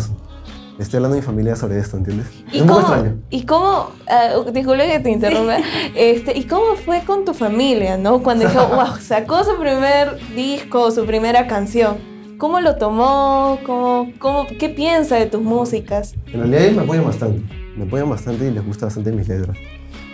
estoy 0.79 0.97
hablando 0.97 1.17
a 1.17 1.19
mi 1.19 1.25
familia 1.25 1.55
sobre 1.55 1.79
esto, 1.79 1.97
¿entiendes? 1.97 2.27
¿Y 2.51 2.57
es 2.57 2.61
un 2.61 2.67
poco 2.67 2.81
cómo, 2.81 2.93
extraño. 2.93 3.17
¿Y 3.29 3.45
cómo, 3.45 3.91
ah, 4.07 4.51
disculpe 4.51 4.87
que 4.87 4.99
te 4.99 5.11
interrumpa, 5.11 5.57
este, 5.95 6.37
¿y 6.37 6.43
cómo 6.43 6.75
fue 6.75 7.01
con 7.01 7.25
tu 7.25 7.33
familia, 7.33 7.97
no? 7.97 8.21
Cuando 8.21 8.47
dijo, 8.47 8.67
wow, 8.75 8.97
sacó 8.99 9.43
su 9.43 9.57
primer 9.57 10.19
disco, 10.35 10.91
su 10.91 11.05
primera 11.05 11.47
canción. 11.47 11.97
¿Cómo 12.37 12.59
lo 12.59 12.75
tomó? 12.75 13.59
¿Cómo, 13.65 14.11
cómo, 14.19 14.45
¿Qué 14.59 14.67
piensa 14.69 15.15
de 15.15 15.25
tus 15.25 15.41
músicas? 15.41 16.15
En 16.27 16.39
realidad 16.41 16.63
ellos 16.63 16.75
me 16.75 16.83
apoyan 16.83 17.05
bastante. 17.05 17.41
Me 17.77 17.85
apoyan 17.85 18.09
bastante 18.09 18.47
y 18.47 18.51
les 18.51 18.65
gusta 18.65 18.87
bastante 18.87 19.11
mis 19.13 19.27
letras. 19.27 19.57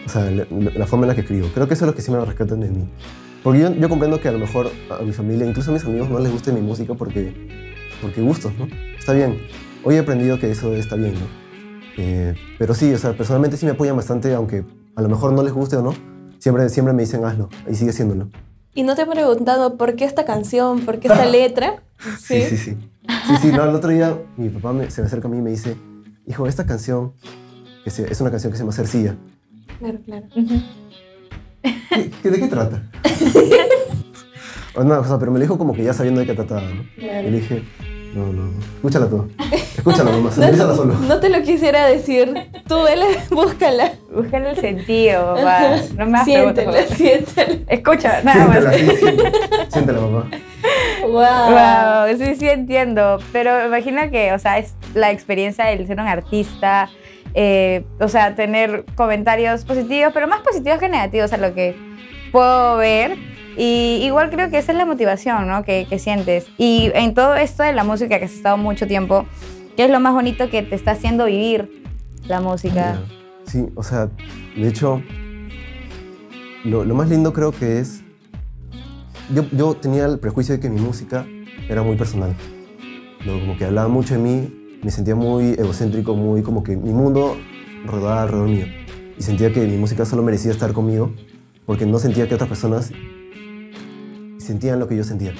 O 0.05 0.09
sea, 0.09 0.29
la, 0.29 0.45
la 0.49 0.85
forma 0.85 1.05
en 1.05 1.09
la 1.09 1.15
que 1.15 1.21
escribo. 1.21 1.47
Creo 1.53 1.67
que 1.67 1.73
eso 1.73 1.85
es 1.85 1.87
lo 1.87 1.95
que 1.95 2.01
sí 2.01 2.11
me 2.11 2.23
rescatan 2.23 2.59
de 2.59 2.69
mí. 2.69 2.87
Porque 3.43 3.59
yo, 3.59 3.73
yo 3.73 3.89
comprendo 3.89 4.19
que 4.19 4.27
a 4.27 4.31
lo 4.31 4.37
mejor 4.39 4.71
a 4.89 5.01
mi 5.01 5.13
familia, 5.13 5.47
incluso 5.47 5.71
a 5.71 5.73
mis 5.73 5.83
amigos, 5.83 6.09
no 6.09 6.19
les 6.19 6.31
guste 6.31 6.51
mi 6.51 6.61
música 6.61 6.93
porque, 6.93 7.33
porque 8.01 8.21
gustos, 8.21 8.51
¿no? 8.57 8.67
Está 8.99 9.13
bien. 9.13 9.39
Hoy 9.83 9.95
he 9.95 9.99
aprendido 9.99 10.39
que 10.39 10.51
eso 10.51 10.73
está 10.75 10.95
bien, 10.95 11.13
¿no? 11.15 11.27
Eh, 11.97 12.35
pero 12.57 12.73
sí, 12.73 12.93
o 12.93 12.97
sea, 12.97 13.13
personalmente 13.13 13.57
sí 13.57 13.65
me 13.65 13.71
apoyan 13.71 13.95
bastante, 13.95 14.33
aunque 14.33 14.63
a 14.95 15.01
lo 15.01 15.09
mejor 15.09 15.33
no 15.33 15.43
les 15.43 15.53
guste 15.53 15.75
o 15.77 15.81
no. 15.81 15.93
Siempre, 16.39 16.69
siempre 16.69 16.93
me 16.93 17.01
dicen 17.03 17.23
hazlo 17.25 17.49
y 17.69 17.75
sigue 17.75 17.91
haciéndolo. 17.91 18.29
¿Y 18.73 18.83
no 18.83 18.95
te 18.95 19.01
he 19.01 19.05
preguntado 19.05 19.77
por 19.77 19.95
qué 19.95 20.05
esta 20.05 20.23
canción, 20.25 20.81
por 20.85 20.99
qué 20.99 21.07
esta 21.07 21.25
letra? 21.25 21.83
Sí, 22.19 22.41
sí, 22.41 22.57
sí. 22.57 22.77
Sí, 23.27 23.33
sí, 23.41 23.47
no, 23.51 23.63
el 23.63 23.75
otro 23.75 23.91
día 23.91 24.17
mi 24.35 24.49
papá 24.49 24.73
me- 24.73 24.89
se 24.89 25.01
me 25.01 25.07
acerca 25.07 25.27
a 25.27 25.31
mí 25.31 25.37
y 25.37 25.41
me 25.41 25.51
dice, 25.51 25.75
hijo, 26.25 26.47
esta 26.47 26.65
canción, 26.65 27.13
que 27.83 27.91
se- 27.91 28.11
es 28.11 28.19
una 28.21 28.31
canción 28.31 28.51
que 28.51 28.57
se 28.57 28.63
llama 28.63 28.71
Cercilla, 28.73 29.15
Claro, 29.79 29.99
claro. 30.03 30.25
¿Qué- 30.33 32.11
qué- 32.23 32.29
¿De 32.31 32.39
qué 32.39 32.47
trata? 32.47 32.89
O 34.75 34.83
no, 34.83 34.99
o 34.99 35.05
sea, 35.05 35.19
pero 35.19 35.31
me 35.31 35.37
lo 35.37 35.43
dijo 35.43 35.57
como 35.57 35.73
que 35.73 35.83
ya 35.83 35.93
sabiendo 35.93 36.21
de 36.21 36.25
qué 36.27 36.33
trataba, 36.33 36.61
¿no? 36.61 36.83
Claro. 36.95 37.27
Y 37.27 37.31
le 37.31 37.37
dije, 37.41 37.63
no, 38.13 38.25
no, 38.27 38.43
no, 38.43 38.59
escúchala 38.75 39.07
tú. 39.09 39.29
Escúchala 39.77 40.11
nomás, 40.15 40.37
analízala 40.37 40.75
solo. 40.75 40.93
No 41.07 41.19
te 41.19 41.29
lo 41.29 41.41
quisiera 41.43 41.85
decir. 41.87 42.33
Tú, 42.67 42.83
vele, 42.83 43.05
búscala. 43.29 43.93
Búscale 44.13 44.51
el 44.51 44.57
sentido, 44.57 45.35
papá. 45.35 45.77
No 45.97 46.05
me 46.05 46.17
hagas 46.19 46.29
preguntas, 46.29 46.65
Siéntela, 46.65 46.71
papá. 46.83 46.95
siéntela. 46.95 47.59
Escucha, 47.67 48.21
nada 48.23 48.45
más. 48.45 48.63
Siéntela, 48.63 48.73
sí, 48.73 48.97
siéntela. 48.97 49.31
Siéntela, 49.69 49.99
papá. 49.99 50.27
Wow. 51.03 52.07
Wow, 52.11 52.17
sí, 52.17 52.35
sí 52.35 52.49
entiendo. 52.49 53.19
Pero 53.31 53.65
imagino 53.65 54.09
que, 54.11 54.33
o 54.33 54.39
sea, 54.39 54.57
es 54.59 54.75
la 54.93 55.11
experiencia 55.11 55.65
del 55.65 55.87
ser 55.87 55.99
un 55.99 56.07
artista, 56.07 56.89
eh, 57.33 57.83
o 57.99 58.07
sea, 58.07 58.35
tener 58.35 58.85
comentarios 58.95 59.63
positivos, 59.65 60.11
pero 60.13 60.27
más 60.27 60.41
positivos 60.41 60.79
que 60.79 60.89
negativos 60.89 61.31
a 61.33 61.37
lo 61.37 61.53
que 61.53 61.75
puedo 62.31 62.77
ver. 62.77 63.17
Y 63.57 63.99
igual 64.03 64.29
creo 64.29 64.49
que 64.49 64.57
esa 64.57 64.71
es 64.71 64.77
la 64.77 64.85
motivación, 64.85 65.47
¿no? 65.47 65.63
Que, 65.63 65.85
que 65.89 65.99
sientes. 65.99 66.47
Y 66.57 66.91
en 66.93 67.13
todo 67.13 67.35
esto 67.35 67.63
de 67.63 67.73
la 67.73 67.83
música 67.83 68.19
que 68.19 68.25
has 68.25 68.33
estado 68.33 68.57
mucho 68.57 68.87
tiempo, 68.87 69.25
¿qué 69.75 69.85
es 69.85 69.91
lo 69.91 69.99
más 69.99 70.13
bonito 70.13 70.49
que 70.49 70.63
te 70.63 70.75
está 70.75 70.91
haciendo 70.91 71.25
vivir 71.25 71.83
la 72.27 72.41
música? 72.41 73.01
Sí, 73.45 73.65
o 73.75 73.83
sea, 73.83 74.09
de 74.55 74.67
hecho, 74.67 75.01
lo, 76.63 76.85
lo 76.85 76.95
más 76.95 77.09
lindo 77.09 77.33
creo 77.33 77.51
que 77.51 77.79
es, 77.79 78.03
yo, 79.33 79.45
yo 79.51 79.73
tenía 79.75 80.05
el 80.05 80.19
prejuicio 80.19 80.55
de 80.55 80.61
que 80.61 80.69
mi 80.69 80.79
música 80.79 81.25
era 81.67 81.83
muy 81.83 81.97
personal, 81.97 82.35
¿no? 83.25 83.39
como 83.39 83.57
que 83.57 83.65
hablaba 83.65 83.87
mucho 83.87 84.13
de 84.15 84.19
mí, 84.19 84.79
me 84.83 84.91
sentía 84.91 85.15
muy 85.15 85.51
egocéntrico, 85.51 86.15
muy 86.15 86.41
como 86.41 86.63
que 86.63 86.75
mi 86.75 86.91
mundo 86.91 87.37
rodaba 87.85 88.23
alrededor 88.23 88.49
mío 88.49 88.65
y 89.17 89.23
sentía 89.23 89.51
que 89.51 89.61
mi 89.61 89.77
música 89.77 90.05
solo 90.05 90.23
merecía 90.23 90.51
estar 90.51 90.73
conmigo 90.73 91.13
porque 91.65 91.85
no 91.85 91.99
sentía 91.99 92.27
que 92.27 92.35
otras 92.35 92.49
personas 92.49 92.91
sentían 94.41 94.79
lo 94.79 94.87
que 94.87 94.97
yo 94.97 95.03
sentía. 95.03 95.33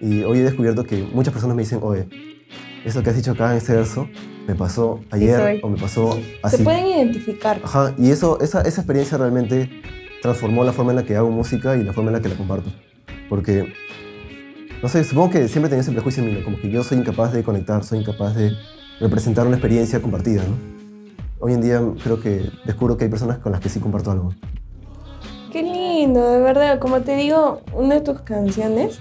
Y 0.00 0.22
hoy 0.22 0.40
he 0.40 0.42
descubierto 0.42 0.84
que 0.84 1.08
muchas 1.14 1.32
personas 1.32 1.56
me 1.56 1.62
dicen, 1.62 1.78
oye, 1.82 2.06
eso 2.84 3.02
que 3.02 3.10
has 3.10 3.16
dicho 3.16 3.32
acá 3.32 3.52
en 3.52 3.58
este 3.58 3.72
verso 3.72 4.08
me 4.46 4.54
pasó 4.54 5.00
ayer 5.10 5.60
o 5.62 5.68
me 5.68 5.78
pasó 5.78 6.18
así. 6.42 6.58
Se 6.58 6.62
pueden 6.62 6.86
identificar. 6.86 7.60
Ajá, 7.64 7.94
y 7.96 8.10
eso, 8.10 8.38
esa, 8.40 8.60
esa 8.62 8.80
experiencia 8.82 9.16
realmente 9.16 9.70
transformó 10.20 10.64
la 10.64 10.72
forma 10.72 10.92
en 10.92 10.96
la 10.96 11.04
que 11.04 11.16
hago 11.16 11.30
música 11.30 11.76
y 11.76 11.82
la 11.82 11.92
forma 11.92 12.10
en 12.10 12.16
la 12.16 12.20
que 12.20 12.28
la 12.28 12.36
comparto. 12.36 12.70
Porque, 13.28 13.72
no 14.82 14.88
sé, 14.88 15.04
supongo 15.04 15.30
que 15.30 15.48
siempre 15.48 15.70
tenía 15.70 15.80
ese 15.80 15.92
prejuicio 15.92 16.22
en 16.22 16.30
mí, 16.30 16.38
¿no? 16.38 16.44
como 16.44 16.58
que 16.58 16.70
yo 16.70 16.82
soy 16.82 16.98
incapaz 16.98 17.32
de 17.32 17.42
conectar, 17.42 17.82
soy 17.84 18.00
incapaz 18.00 18.34
de 18.34 18.52
representar 19.00 19.46
una 19.46 19.56
experiencia 19.56 20.00
compartida, 20.00 20.42
¿no? 20.42 20.74
Hoy 21.40 21.52
en 21.52 21.60
día 21.60 21.80
creo 22.02 22.20
que 22.20 22.50
descubro 22.64 22.96
que 22.96 23.04
hay 23.04 23.10
personas 23.10 23.38
con 23.38 23.52
las 23.52 23.60
que 23.60 23.68
sí 23.68 23.80
comparto 23.80 24.10
algo. 24.10 24.32
Qué 25.54 25.62
lindo, 25.62 26.32
de 26.32 26.40
verdad. 26.40 26.80
Como 26.80 27.02
te 27.02 27.14
digo, 27.14 27.60
una 27.72 27.94
de 27.94 28.00
tus 28.00 28.22
canciones, 28.22 28.98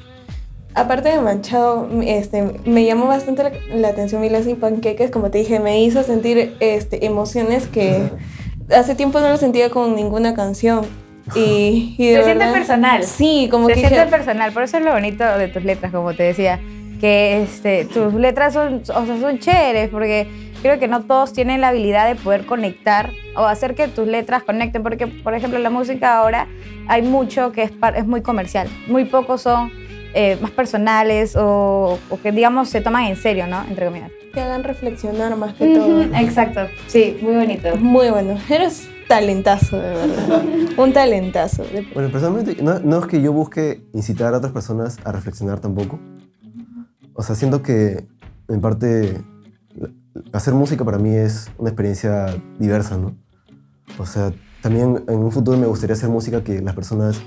aparte 0.75 1.10
de 1.10 1.19
Manchado, 1.19 1.89
este, 2.05 2.43
me 2.65 2.86
llamó 2.86 3.07
bastante 3.07 3.41
la, 3.41 3.51
la 3.74 3.88
atención 3.88 4.22
Milas 4.22 4.45
y 4.45 4.53
Panqueques. 4.53 5.10
Como 5.10 5.31
te 5.31 5.39
dije, 5.39 5.60
me 5.60 5.81
hizo 5.81 6.03
sentir 6.03 6.55
este, 6.60 7.07
emociones 7.07 7.65
que 7.65 8.07
hace 8.69 8.93
tiempo 8.93 9.19
no 9.19 9.29
lo 9.29 9.38
sentía 9.38 9.72
con 9.72 9.95
ninguna 9.95 10.36
canción. 10.36 10.86
Y, 11.33 11.95
y 11.98 12.10
de 12.10 12.17
Se 12.17 12.24
siente 12.24 12.45
personal. 12.45 13.03
Sí, 13.03 13.48
como 13.50 13.69
Se 13.69 13.74
que 13.74 13.79
siente 13.79 13.98
dije, 14.01 14.12
personal, 14.12 14.53
por 14.53 14.62
eso 14.62 14.77
es 14.77 14.86
lo 14.86 14.91
bonito 14.91 15.24
de 15.24 15.48
tus 15.48 15.63
letras, 15.63 15.91
como 15.91 16.13
te 16.13 16.22
decía, 16.22 16.60
que 17.01 17.41
este, 17.41 17.86
tus 17.86 18.13
letras 18.13 18.53
son, 18.53 18.83
o 18.95 19.05
sea, 19.07 19.19
son 19.19 19.39
chéveres, 19.39 19.89
porque 19.89 20.27
creo 20.63 20.79
que 20.79 20.88
no 20.88 21.03
todos 21.03 21.32
tienen 21.34 21.62
la 21.62 21.67
habilidad 21.67 22.08
de 22.08 22.15
poder 22.15 22.48
conectar 22.48 23.12
o 23.36 23.46
hacer 23.46 23.75
que 23.75 23.88
tus 23.88 24.08
letras 24.08 24.41
conecten, 24.43 24.82
porque, 24.82 25.05
por 25.05 25.36
ejemplo, 25.36 25.60
la 25.60 25.70
música 25.70 26.17
ahora 26.17 26.48
hay 26.88 27.03
mucho 27.03 27.51
que 27.51 27.62
es, 27.63 27.72
es 27.96 28.08
muy 28.08 28.22
comercial, 28.24 28.67
muy 28.88 29.05
pocos 29.05 29.41
son 29.41 29.72
eh, 30.15 30.38
más 30.41 30.51
personales 30.51 31.36
o, 31.36 32.00
o 32.10 32.20
que, 32.22 32.32
digamos, 32.32 32.70
se 32.70 32.82
toman 32.82 33.03
en 33.05 33.15
serio, 33.17 33.46
¿no? 33.48 33.62
Entre 33.67 33.86
comillas. 33.86 34.12
te 34.34 34.41
hagan 34.41 34.63
reflexionar 34.63 35.36
más 35.36 35.53
que 35.55 35.67
todo. 35.75 36.01
Exacto, 36.03 36.62
sí, 36.88 37.17
muy 37.22 37.36
bonito. 37.36 37.75
Muy 37.77 38.10
bueno. 38.10 38.38
Eres 38.50 38.88
talentazo, 39.08 39.75
de 39.77 39.89
verdad. 39.89 40.43
Un 40.77 40.93
talentazo. 40.93 41.63
de- 41.63 41.86
Bueno, 41.93 42.10
personalmente, 42.10 42.62
no, 42.63 42.79
no 42.79 43.00
es 43.00 43.08
que 43.08 43.22
yo 43.22 43.34
busque 43.34 43.82
incitar 43.93 44.34
a 44.34 44.38
otras 44.38 44.53
personas 44.53 44.98
a 45.03 45.12
reflexionar 45.12 45.60
tampoco. 45.60 46.00
O 47.15 47.22
sea, 47.24 47.36
siento 47.36 47.62
que 47.63 48.05
en 48.50 48.62
parte 48.62 49.20
hacer 50.33 50.53
música 50.53 50.83
para 50.83 50.97
mí 50.97 51.15
es 51.15 51.49
una 51.57 51.69
experiencia 51.69 52.25
diversa, 52.59 52.97
¿no? 52.97 53.15
O 53.99 54.05
sea, 54.05 54.31
también 54.61 55.03
en 55.07 55.19
un 55.19 55.31
futuro 55.31 55.57
me 55.57 55.67
gustaría 55.67 55.93
hacer 55.95 56.09
música 56.09 56.43
que 56.43 56.61
las 56.61 56.73
personas 56.75 57.21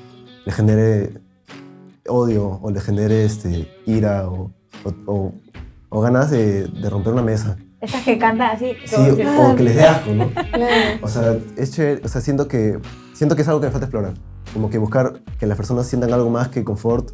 le 0.45 0.53
genere 0.53 1.13
odio 2.09 2.59
o 2.63 2.71
le 2.71 2.81
genere 2.81 3.25
este, 3.25 3.69
ira 3.87 4.29
o, 4.29 4.51
o- 4.85 4.95
o- 5.13 5.33
o 5.89 6.01
ganas 6.01 6.31
de, 6.31 6.67
de 6.67 6.91
romper 6.91 7.13
una 7.13 7.23
mesa. 7.23 7.57
Esas 7.81 8.03
que 8.03 8.19
cantan 8.19 8.51
así. 8.57 8.73
Sí, 8.87 8.97
o 8.97 9.55
que 9.55 9.63
les 9.63 9.77
dé 9.77 9.85
asco, 9.85 10.11
¿no? 10.13 10.31
Claro. 10.31 10.99
O 11.03 11.09
sea, 11.09 11.37
es 11.57 11.71
chévere, 11.73 12.01
o 12.05 12.09
sea, 12.09 12.21
siento 12.21 12.49
que, 12.49 12.79
siento 13.13 13.37
que 13.37 13.43
es 13.43 13.49
algo 13.49 13.61
que 13.61 13.67
me 13.67 13.73
falta 13.73 13.87
explorar. 13.87 14.15
Como 14.53 14.71
que 14.71 14.79
buscar 14.79 15.21
que 15.39 15.47
las 15.47 15.57
personas 15.57 15.87
sientan 15.87 16.13
algo 16.13 16.31
más 16.31 16.49
que 16.49 16.65
confort 16.65 17.11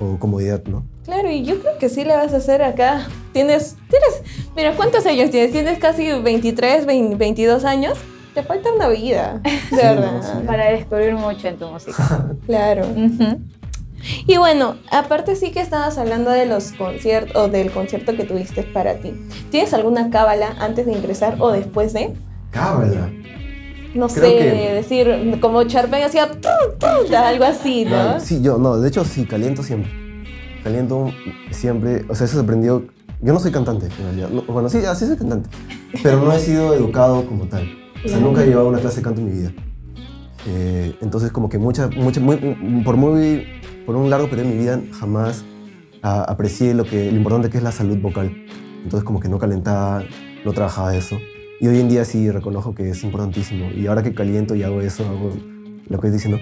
o 0.00 0.18
comodidad, 0.18 0.62
¿no? 0.64 0.84
Claro, 1.04 1.30
y 1.30 1.44
yo 1.44 1.60
creo 1.60 1.78
que 1.78 1.88
sí 1.88 2.04
le 2.04 2.16
vas 2.16 2.32
a 2.32 2.38
hacer 2.38 2.62
acá. 2.62 3.06
Tienes, 3.32 3.76
tienes, 3.88 4.22
mira, 4.56 4.74
¿cuántos 4.76 5.04
años 5.06 5.30
tienes? 5.30 5.52
Tienes 5.52 5.78
casi 5.78 6.10
23, 6.12 6.86
20, 6.86 7.16
22 7.16 7.64
años. 7.64 7.98
Te 8.34 8.42
falta 8.44 8.72
una 8.72 8.88
vida, 8.88 9.40
de 9.42 9.50
Sí, 9.70 9.76
verdad. 9.76 10.12
no, 10.12 10.22
sí. 10.22 10.46
Para 10.46 10.70
descubrir 10.70 11.14
mucho 11.14 11.48
en 11.48 11.56
tu 11.58 11.66
música. 11.68 12.26
Claro. 12.46 12.86
Y 14.26 14.38
bueno, 14.38 14.76
aparte 14.90 15.36
sí 15.36 15.50
que 15.50 15.60
estabas 15.60 15.98
hablando 15.98 16.30
de 16.30 16.46
los 16.46 16.72
conciertos 16.72 17.36
o 17.36 17.48
del 17.48 17.70
concierto 17.70 18.16
que 18.16 18.24
tuviste 18.24 18.62
para 18.62 18.94
ti. 18.94 19.12
¿Tienes 19.50 19.74
alguna 19.74 20.08
cábala 20.10 20.54
antes 20.58 20.86
de 20.86 20.92
ingresar 20.92 21.36
o 21.38 21.50
después 21.52 21.92
de? 21.92 22.14
Cábala. 22.50 23.10
No 23.94 24.06
Creo 24.08 24.24
sé, 24.30 24.38
que- 24.38 24.72
decir 24.74 25.38
como 25.40 25.64
Charpen 25.64 26.02
hacía 26.04 26.28
algo 27.28 27.44
así, 27.44 27.84
¿no? 27.84 28.20
Sí, 28.20 28.40
yo, 28.42 28.58
no, 28.58 28.78
de 28.80 28.88
hecho 28.88 29.04
sí, 29.04 29.24
caliento 29.26 29.62
siempre. 29.62 29.90
Caliento 30.62 31.10
siempre, 31.50 32.04
o 32.08 32.14
sea, 32.14 32.26
eso 32.26 32.36
se 32.36 32.42
aprendió. 32.42 32.84
Yo 33.22 33.32
no 33.32 33.40
soy 33.40 33.50
cantante, 33.50 33.86
en 33.86 34.04
realidad. 34.04 34.28
No, 34.30 34.42
bueno, 34.42 34.68
sí, 34.68 34.78
así 34.78 35.06
soy 35.06 35.16
cantante, 35.16 35.50
pero 36.02 36.20
no 36.22 36.32
he 36.32 36.38
sido 36.38 36.74
educado 36.74 37.24
como 37.26 37.46
tal. 37.46 37.68
O 38.04 38.08
sea, 38.08 38.18
nunca 38.18 38.42
he 38.42 38.46
llevado 38.46 38.68
una 38.68 38.78
clase 38.78 38.98
de 38.98 39.02
canto 39.02 39.20
en 39.20 39.26
mi 39.26 39.32
vida. 39.40 39.52
Eh, 40.46 40.94
entonces, 41.02 41.30
como 41.32 41.48
que 41.48 41.58
mucha, 41.58 41.88
mucha, 41.88 42.20
muy- 42.20 42.36
por 42.84 42.96
muy, 42.96 43.44
por 43.84 43.96
un 43.96 44.08
largo 44.08 44.28
periodo 44.30 44.48
de 44.48 44.54
mi 44.54 44.60
vida, 44.62 44.80
jamás 44.98 45.44
a- 46.02 46.22
aprecié 46.24 46.72
lo 46.74 46.84
que, 46.84 47.10
lo 47.10 47.16
importante 47.18 47.50
que 47.50 47.58
es 47.58 47.62
la 47.64 47.72
salud 47.72 47.98
vocal. 47.98 48.34
Entonces, 48.82 49.04
como 49.04 49.20
que 49.20 49.28
no 49.28 49.38
calentaba, 49.38 50.02
no 50.44 50.52
trabajaba 50.52 50.96
eso. 50.96 51.18
Y 51.60 51.68
hoy 51.68 51.78
en 51.80 51.88
día 51.88 52.04
sí 52.04 52.30
reconozco 52.30 52.74
que 52.74 52.90
es 52.90 53.02
importantísimo. 53.04 53.70
Y 53.72 53.86
ahora 53.86 54.02
que 54.02 54.14
caliento 54.14 54.54
y 54.54 54.62
hago 54.62 54.80
eso, 54.80 55.04
hago 55.04 55.32
lo 55.88 56.00
que 56.00 56.06
estoy 56.06 56.10
diciendo, 56.12 56.38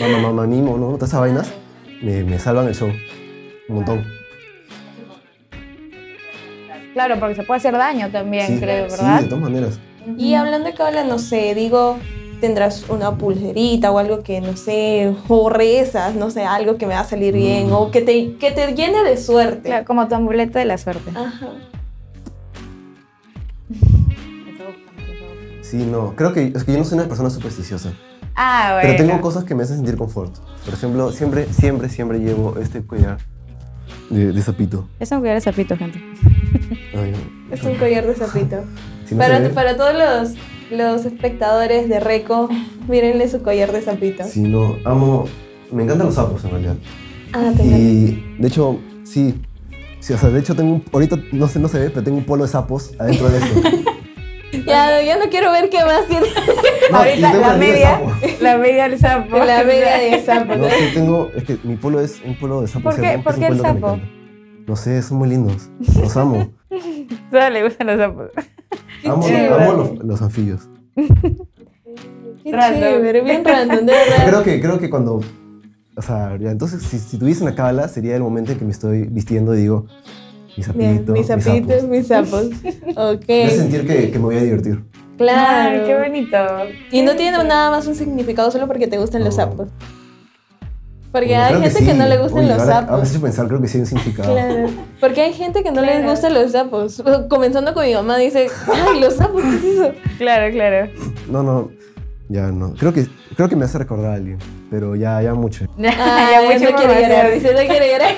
mamá, 0.00 0.18
mamá, 0.28 0.42
animo, 0.42 0.76
¿no? 0.76 0.86
Todas 0.94 1.10
esas 1.10 1.20
vainas 1.20 1.52
me, 2.02 2.24
me 2.24 2.38
salvan 2.38 2.66
el 2.66 2.74
show. 2.74 2.90
Un 3.68 3.74
montón. 3.76 4.04
Claro, 6.94 7.18
porque 7.20 7.34
se 7.36 7.42
puede 7.44 7.58
hacer 7.58 7.72
daño 7.74 8.10
también, 8.10 8.46
Sí, 8.48 8.58
creo, 8.58 8.90
sí, 8.90 8.96
¿verdad? 8.96 9.20
de 9.22 9.28
todas 9.28 9.42
maneras. 9.44 9.78
Y 10.18 10.34
hablando 10.34 10.68
de 10.68 10.74
cábala, 10.74 11.04
no 11.04 11.18
sé, 11.18 11.54
digo, 11.54 11.98
tendrás 12.40 12.86
una 12.90 13.16
pulserita 13.16 13.92
o 13.92 13.98
algo 13.98 14.22
que, 14.22 14.40
no 14.40 14.56
sé, 14.56 15.14
o 15.28 15.48
rezas, 15.48 16.14
no 16.16 16.30
sé, 16.30 16.42
algo 16.44 16.76
que 16.76 16.86
me 16.86 16.94
va 16.94 17.00
a 17.00 17.04
salir 17.04 17.32
bien 17.34 17.68
Mm. 17.70 17.72
o 17.72 17.90
que 17.92 18.02
te, 18.02 18.34
que 18.34 18.50
te 18.50 18.74
llene 18.74 19.04
de 19.04 19.16
suerte. 19.16 19.68
Claro, 19.68 19.84
como 19.86 20.08
tu 20.08 20.16
amuleto 20.16 20.58
de 20.58 20.64
la 20.66 20.76
suerte. 20.76 21.10
Ajá. 21.14 21.48
Sí, 25.72 25.86
no. 25.90 26.14
Creo 26.16 26.34
que 26.34 26.52
es 26.54 26.64
que 26.64 26.72
yo 26.72 26.76
no 26.76 26.84
soy 26.84 26.98
una 26.98 27.08
persona 27.08 27.30
supersticiosa. 27.30 27.94
Ah, 28.34 28.72
bueno. 28.74 28.94
Pero 28.94 29.08
tengo 29.08 29.22
cosas 29.22 29.44
que 29.44 29.54
me 29.54 29.62
hacen 29.62 29.76
sentir 29.76 29.96
confort. 29.96 30.36
Por 30.66 30.74
ejemplo, 30.74 31.10
siempre, 31.12 31.46
siempre, 31.50 31.88
siempre 31.88 32.18
llevo 32.18 32.58
este 32.60 32.84
collar 32.84 33.16
de, 34.10 34.32
de 34.34 34.42
sapito. 34.42 34.86
Es 35.00 35.10
un 35.12 35.20
collar 35.20 35.36
de 35.36 35.40
sapito, 35.40 35.74
gente. 35.78 35.98
Ay, 36.94 37.14
Es 37.50 37.62
un 37.62 37.76
collar 37.76 38.06
de 38.06 38.14
sapito. 38.14 38.56
si 39.06 39.14
no 39.14 39.18
Para, 39.20 39.48
para 39.48 39.76
todos 39.78 39.94
los, 39.94 40.34
los 40.70 41.06
espectadores 41.06 41.88
de 41.88 42.00
Reco, 42.00 42.50
mírenle 42.86 43.30
su 43.30 43.42
collar 43.42 43.72
de 43.72 43.80
sapito. 43.80 44.24
Sí, 44.24 44.42
no. 44.42 44.76
Amo. 44.84 45.24
Me 45.72 45.84
encantan 45.84 46.08
los 46.08 46.16
sapos 46.16 46.44
en 46.44 46.50
realidad. 46.50 46.76
Ah, 47.32 47.50
te 47.56 47.62
encanta. 47.62 47.78
Y 47.78 48.36
de 48.38 48.46
hecho, 48.46 48.78
sí. 49.04 49.40
Sí, 50.00 50.12
o 50.12 50.18
sea, 50.18 50.28
de 50.28 50.38
hecho 50.38 50.54
tengo 50.54 50.74
un, 50.74 50.84
ahorita 50.92 51.16
no 51.32 51.48
se, 51.48 51.58
no 51.58 51.68
se 51.68 51.78
ve, 51.78 51.88
pero 51.88 52.04
tengo 52.04 52.18
un 52.18 52.24
polo 52.24 52.42
de 52.42 52.50
sapos 52.50 52.92
adentro 52.98 53.30
de 53.30 53.38
esto. 53.38 53.60
Ya, 54.66 55.02
ya 55.02 55.18
no 55.18 55.28
quiero 55.30 55.50
ver 55.52 55.68
qué 55.70 55.84
más 55.84 56.06
tiene 56.08 56.26
No, 56.90 56.98
Ahorita 56.98 57.34
la 57.34 57.56
media, 57.56 58.00
la 58.40 58.56
media 58.58 58.88
del 58.88 58.98
sapo. 58.98 59.38
la 59.38 59.64
media 59.64 59.96
de 59.98 60.22
sapo. 60.24 60.54
No, 60.56 60.68
sí, 60.68 60.90
tengo, 60.94 61.30
es 61.34 61.44
que 61.44 61.58
mi 61.64 61.76
polo 61.76 62.00
es 62.00 62.20
un 62.24 62.36
polo 62.38 62.60
de 62.62 62.68
sapo. 62.68 62.84
¿Por 62.90 63.00
qué- 63.00 63.18
por 63.18 63.42
el 63.42 63.60
sapo? 63.60 63.98
No 64.66 64.76
sé, 64.76 65.02
son 65.02 65.18
muy 65.18 65.28
lindos. 65.28 65.68
Los 66.00 66.16
amo. 66.16 66.50
Solo 67.30 67.50
le 67.50 67.64
gustan 67.64 67.86
los 67.88 67.98
sapos. 67.98 68.30
amo 69.04 69.22
chévere. 69.26 69.48
amo 69.64 69.72
los, 69.72 70.04
los 70.04 70.22
anfibios. 70.22 70.68
Qué 72.44 72.52
Random. 72.52 72.80
chévere, 72.80 73.20
bien 73.22 73.44
random, 73.44 73.86
de 73.86 73.92
verdad. 73.92 74.26
Creo 74.26 74.42
que, 74.42 74.60
creo 74.60 74.78
que 74.78 74.90
cuando. 74.90 75.20
O 75.96 76.02
sea, 76.02 76.36
ya, 76.40 76.50
entonces, 76.50 76.82
si, 76.82 76.98
si 76.98 77.18
tuviese 77.18 77.42
una 77.42 77.54
cábala, 77.54 77.86
sería 77.88 78.16
el 78.16 78.22
momento 78.22 78.52
en 78.52 78.58
que 78.58 78.64
me 78.64 78.70
estoy 78.70 79.02
vistiendo 79.08 79.54
y 79.54 79.58
digo, 79.62 79.86
mi 80.56 80.62
sapito. 80.62 81.12
Mis 81.12 81.26
sapitos, 81.26 81.82
mis 81.84 82.06
sapos. 82.06 82.46
Ok. 82.96 83.26
Voy 83.26 83.42
a 83.42 83.50
sentir 83.50 83.86
que, 83.86 84.10
que 84.10 84.18
me 84.18 84.24
voy 84.24 84.36
a 84.36 84.42
divertir. 84.42 84.82
Claro. 85.18 85.80
Ay, 85.80 85.86
qué 85.86 85.98
bonito. 85.98 86.36
Y 86.90 87.02
no 87.02 87.14
tiene 87.16 87.42
nada 87.44 87.70
más 87.70 87.86
un 87.86 87.94
significado 87.94 88.50
solo 88.50 88.66
porque 88.66 88.86
te 88.86 88.98
gustan 88.98 89.22
los 89.24 89.36
sapos. 89.36 89.68
Porque 91.12 91.28
Bueno, 91.28 91.42
hay 91.44 91.62
gente 91.62 91.78
que, 91.84 91.92
sí. 91.92 91.98
no 91.98 92.06
le 92.08 92.16
gustan 92.16 92.44
Uy, 92.44 92.48
los 92.48 92.58
ahora- 92.58 92.74
Ahora 92.76 92.86
sapos. 92.86 93.02
has 93.02 93.10
hecho 93.10 93.20
pensar, 93.20 93.46
creo 93.46 93.60
que 93.60 93.68
sí 93.68 93.76
hay 93.76 93.80
un 93.82 93.86
significado. 93.86 94.32
Claro. 94.32 94.68
Porque 94.98 95.20
hay 95.20 95.32
gente 95.34 95.62
que 95.62 95.70
no 95.70 95.82
les 95.82 95.90
Claro. 95.96 96.10
gustan 96.10 96.32
los 96.34 96.52
sapos. 96.52 97.02
Comenzando 97.28 97.74
con 97.74 97.84
mi 97.84 97.92
mamá, 97.92 98.16
dice, 98.16 98.46
ay, 98.72 98.98
los 98.98 99.14
sapos, 99.16 99.42
¿qué 99.42 99.56
es 99.56 99.64
eso? 99.76 99.92
Claro, 100.16 100.50
claro. 100.52 100.90
No, 101.30 101.42
no, 101.42 101.70
ya 102.32 102.46
no. 102.50 102.74
Creo 102.74 102.92
que, 102.92 103.06
creo 103.36 103.48
que 103.48 103.56
me 103.56 103.64
hace 103.64 103.78
recordar 103.78 104.12
a 104.12 104.14
alguien, 104.14 104.38
pero 104.70 104.96
ya, 104.96 105.20
ya 105.22 105.34
mucho. 105.34 105.66
Ah, 105.78 106.28
Ya 106.32 106.42
mucha 106.52 106.70
no 106.70 106.76
quiere 106.76 107.02
llorar, 107.02 107.32
dice, 107.32 107.52
no 107.52 107.60
quiere 107.68 107.92
llorar. 107.92 108.14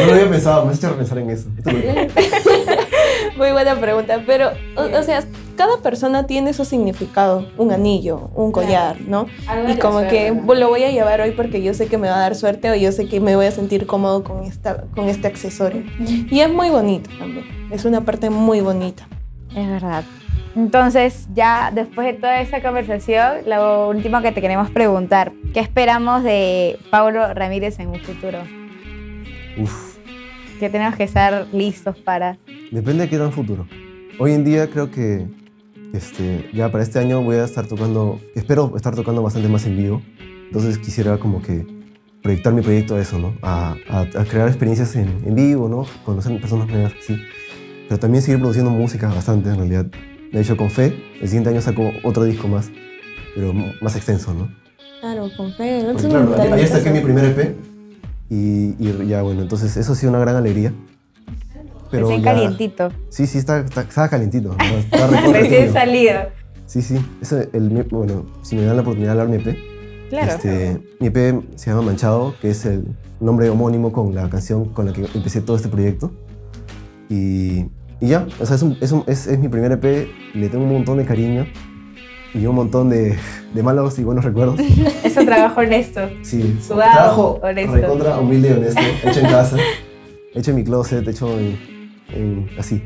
No 0.00 0.06
lo 0.06 0.12
había 0.14 0.30
pensado, 0.30 0.64
me 0.64 0.72
has 0.72 0.78
hecho 0.78 0.96
pensar 0.96 1.18
en 1.18 1.30
eso. 1.30 1.48
Muy 3.36 3.50
buena 3.52 3.74
pregunta, 3.76 4.22
pero, 4.26 4.50
o, 4.76 4.98
o 4.98 5.02
sea, 5.02 5.22
cada 5.56 5.78
persona 5.78 6.26
tiene 6.26 6.52
su 6.52 6.64
significado, 6.64 7.46
un 7.58 7.72
anillo, 7.72 8.30
un 8.34 8.52
collar, 8.52 8.96
¿no? 9.00 9.26
Y 9.68 9.76
como 9.76 10.00
que 10.08 10.30
"Bueno, 10.32 10.60
lo 10.60 10.68
voy 10.68 10.84
a 10.84 10.90
llevar 10.90 11.20
hoy 11.20 11.32
porque 11.32 11.62
yo 11.62 11.74
sé 11.74 11.86
que 11.86 11.98
me 11.98 12.08
va 12.08 12.16
a 12.16 12.20
dar 12.20 12.34
suerte 12.34 12.70
o 12.70 12.74
yo 12.74 12.92
sé 12.92 13.06
que 13.08 13.20
me 13.20 13.36
voy 13.36 13.46
a 13.46 13.50
sentir 13.50 13.86
cómodo 13.86 14.22
con, 14.24 14.42
esta, 14.44 14.84
con 14.94 15.08
este 15.08 15.28
accesorio. 15.28 15.82
Y 16.30 16.40
es 16.40 16.50
muy 16.52 16.70
bonito 16.70 17.10
también, 17.18 17.44
es 17.70 17.84
una 17.84 18.02
parte 18.02 18.30
muy 18.30 18.60
bonita. 18.60 19.06
Es 19.54 19.68
verdad. 19.68 20.04
Entonces, 20.54 21.28
ya 21.34 21.70
después 21.74 22.06
de 22.06 22.12
toda 22.14 22.40
esa 22.40 22.60
conversación, 22.60 23.38
lo 23.46 23.88
último 23.88 24.20
que 24.20 24.32
te 24.32 24.40
queremos 24.40 24.70
preguntar, 24.70 25.32
¿qué 25.54 25.60
esperamos 25.60 26.22
de 26.22 26.78
Pablo 26.90 27.32
Ramírez 27.32 27.78
en 27.80 27.88
un 27.88 28.00
futuro? 28.00 28.38
Uf, 29.58 29.96
¿Qué 30.60 30.68
tenemos 30.68 30.94
que 30.96 31.04
estar 31.04 31.46
listos 31.52 31.96
para? 31.98 32.36
depende 32.70 33.04
de 33.04 33.08
qué 33.10 33.18
tan 33.18 33.32
futuro. 33.32 33.66
Hoy 34.18 34.32
en 34.32 34.44
día 34.44 34.68
creo 34.70 34.90
que 34.90 35.26
este, 35.92 36.48
ya 36.52 36.70
para 36.70 36.84
este 36.84 36.98
año 36.98 37.20
voy 37.22 37.36
a 37.36 37.44
estar 37.44 37.66
tocando, 37.66 38.20
espero 38.34 38.72
estar 38.76 38.94
tocando 38.94 39.22
bastante 39.22 39.48
más 39.48 39.66
en 39.66 39.76
vivo. 39.76 40.02
Entonces 40.46 40.78
quisiera 40.78 41.18
como 41.18 41.42
que 41.42 41.66
proyectar 42.22 42.52
mi 42.52 42.62
proyecto 42.62 42.94
a 42.94 43.00
eso, 43.00 43.18
¿no? 43.18 43.34
A, 43.42 43.74
a- 43.90 44.00
a 44.20 44.24
crear 44.24 44.48
experiencias 44.48 44.94
en, 44.96 45.08
en 45.26 45.34
vivo, 45.34 45.68
¿no? 45.68 45.84
Conocer 46.04 46.38
personas 46.40 46.68
nuevas, 46.68 46.92
sí. 47.00 47.16
Pero 47.88 47.98
también 47.98 48.22
seguir 48.22 48.38
produciendo 48.38 48.70
música 48.70 49.08
bastante, 49.08 49.48
en 49.50 49.56
realidad. 49.56 49.86
De 50.32 50.40
hecho, 50.40 50.56
con 50.56 50.70
fe, 50.70 50.94
el 51.20 51.28
siguiente 51.28 51.50
año 51.50 51.60
saco 51.60 51.92
otro 52.02 52.24
disco 52.24 52.48
más, 52.48 52.70
pero 53.34 53.52
más 53.80 53.96
extenso, 53.96 54.32
¿no? 54.34 54.48
Claro, 55.00 55.28
con 55.36 55.52
fe. 55.54 55.82
¿no? 55.82 55.92
Porque, 55.92 56.08
claro, 56.08 56.30
talentazo. 56.34 56.76
saqué 56.78 56.90
mi 56.90 57.00
primer 57.00 57.24
EP 57.26 57.54
y, 58.30 58.74
y 58.78 59.06
ya, 59.08 59.22
bueno, 59.22 59.42
entonces 59.42 59.76
eso 59.76 59.92
ha 59.92 59.94
sido 59.94 60.10
una 60.10 60.20
gran 60.20 60.36
alegría. 60.36 60.72
Pero 61.90 62.06
Recién 62.06 62.22
ya- 62.24 62.32
calientito. 62.32 62.90
Sí, 63.10 63.26
sí, 63.26 63.36
está, 63.36 63.60
está, 63.60 63.82
estaba 63.82 64.08
calientito. 64.08 64.56
¿no? 64.56 64.64
Está 64.78 65.06
Recién 65.30 65.72
salido. 65.72 66.14
Sí, 66.64 66.80
sí. 66.80 66.96
Ese, 67.20 67.50
el, 67.52 67.70
mi- 67.70 67.82
bueno, 67.82 68.24
si 68.42 68.56
me 68.56 68.62
dan 68.62 68.76
la 68.76 68.82
oportunidad 68.82 69.14
de 69.14 69.20
hablar 69.20 69.36
mi 69.38 69.42
EP. 69.44 69.58
Claro. 70.08 70.32
Este, 70.32 70.80
mi 71.00 71.08
EP 71.08 71.42
se 71.56 71.70
llama 71.70 71.82
Manchado, 71.82 72.34
que 72.40 72.48
es 72.50 72.64
el 72.64 72.86
nombre 73.20 73.50
homónimo 73.50 73.92
con 73.92 74.14
la 74.14 74.30
canción 74.30 74.66
con 74.70 74.86
la 74.86 74.94
que 74.94 75.06
empecé 75.14 75.42
todo 75.42 75.56
este 75.56 75.68
proyecto. 75.68 76.10
Y, 77.10 77.66
y 78.02 78.08
ya, 78.08 78.26
o 78.40 78.44
sea, 78.44 78.56
es, 78.56 78.62
un- 78.62 78.76
es, 78.80 78.92
un- 78.92 79.04
es- 79.06 79.26
es 79.26 79.38
mi 79.38 79.48
primer 79.48 79.72
EP, 79.72 80.08
le 80.34 80.48
tengo 80.50 80.64
un 80.64 80.72
montón 80.72 80.98
de 80.98 81.04
cariño 81.06 81.46
y 82.34 82.44
un 82.46 82.54
montón 82.56 82.90
de, 82.90 83.16
de 83.54 83.62
malos 83.62 83.98
y 83.98 84.04
buenos 84.04 84.24
recuerdos. 84.24 84.58
Es 85.04 85.16
un 85.16 85.24
trabajo 85.26 85.60
honesto. 85.60 86.00
Sí, 86.22 86.58
Sudado, 86.66 86.92
trabajo 86.92 87.40
honesto. 87.42 87.72
recontra 87.76 88.18
humilde 88.18 88.48
y 88.48 88.52
honesto, 88.52 88.80
hecho 89.04 89.20
en 89.20 89.26
casa, 89.26 89.56
hecho 90.34 90.50
en 90.50 90.56
mi 90.56 90.64
closet, 90.64 91.06
hecho 91.06 91.38
en, 91.38 91.58
en- 92.14 92.50
así. 92.58 92.82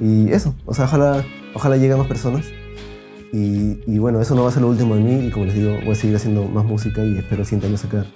Y 0.00 0.30
eso, 0.32 0.54
o 0.64 0.74
sea, 0.74 0.86
ojalá, 0.86 1.24
ojalá 1.54 1.76
lleguen 1.76 1.98
más 1.98 2.06
personas. 2.08 2.46
Y, 3.32 3.80
y 3.86 3.98
bueno, 3.98 4.20
eso 4.20 4.34
no 4.36 4.42
va 4.44 4.48
a 4.48 4.52
ser 4.52 4.62
lo 4.62 4.68
último 4.68 4.94
de 4.94 5.00
mí 5.00 5.26
y 5.26 5.30
como 5.30 5.44
les 5.46 5.54
digo, 5.54 5.72
voy 5.84 5.92
a 5.92 5.94
seguir 5.96 6.14
haciendo 6.16 6.44
más 6.44 6.64
música 6.64 7.04
y 7.04 7.18
espero 7.18 7.40
el 7.42 7.46
siguiente 7.46 7.66
año 7.66 7.76
sacar 7.76 8.06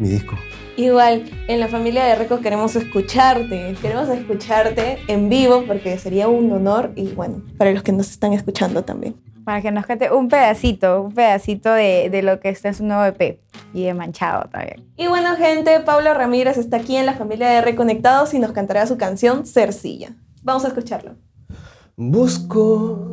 mi 0.00 0.08
disco. 0.08 0.36
Igual, 0.76 1.30
en 1.46 1.60
la 1.60 1.68
familia 1.68 2.04
de 2.04 2.14
Reco 2.14 2.40
queremos 2.40 2.74
escucharte, 2.74 3.76
queremos 3.82 4.08
escucharte 4.08 4.98
en 5.08 5.28
vivo 5.28 5.64
porque 5.66 5.98
sería 5.98 6.26
un 6.28 6.50
honor 6.52 6.92
y 6.96 7.08
bueno, 7.08 7.42
para 7.58 7.70
los 7.72 7.82
que 7.82 7.92
nos 7.92 8.10
están 8.10 8.32
escuchando 8.32 8.82
también. 8.82 9.14
Para 9.44 9.60
que 9.60 9.70
nos 9.70 9.84
cante 9.84 10.10
un 10.10 10.28
pedacito, 10.28 11.02
un 11.02 11.12
pedacito 11.12 11.72
de, 11.72 12.08
de 12.10 12.22
lo 12.22 12.40
que 12.40 12.48
está 12.48 12.68
en 12.68 12.74
su 12.74 12.84
nuevo 12.84 13.04
EP 13.04 13.40
y 13.74 13.84
de 13.84 13.94
Manchado 13.94 14.48
también. 14.48 14.86
Y 14.96 15.06
bueno, 15.06 15.36
gente, 15.36 15.80
Pablo 15.80 16.14
Ramírez 16.14 16.56
está 16.56 16.78
aquí 16.78 16.96
en 16.96 17.04
la 17.04 17.14
familia 17.14 17.48
de 17.50 17.60
Reconectados 17.60 18.32
y 18.32 18.38
nos 18.38 18.52
cantará 18.52 18.86
su 18.86 18.96
canción 18.96 19.46
Cercilla. 19.46 20.14
Vamos 20.42 20.64
a 20.64 20.68
escucharlo. 20.68 21.16
Busco 21.96 23.10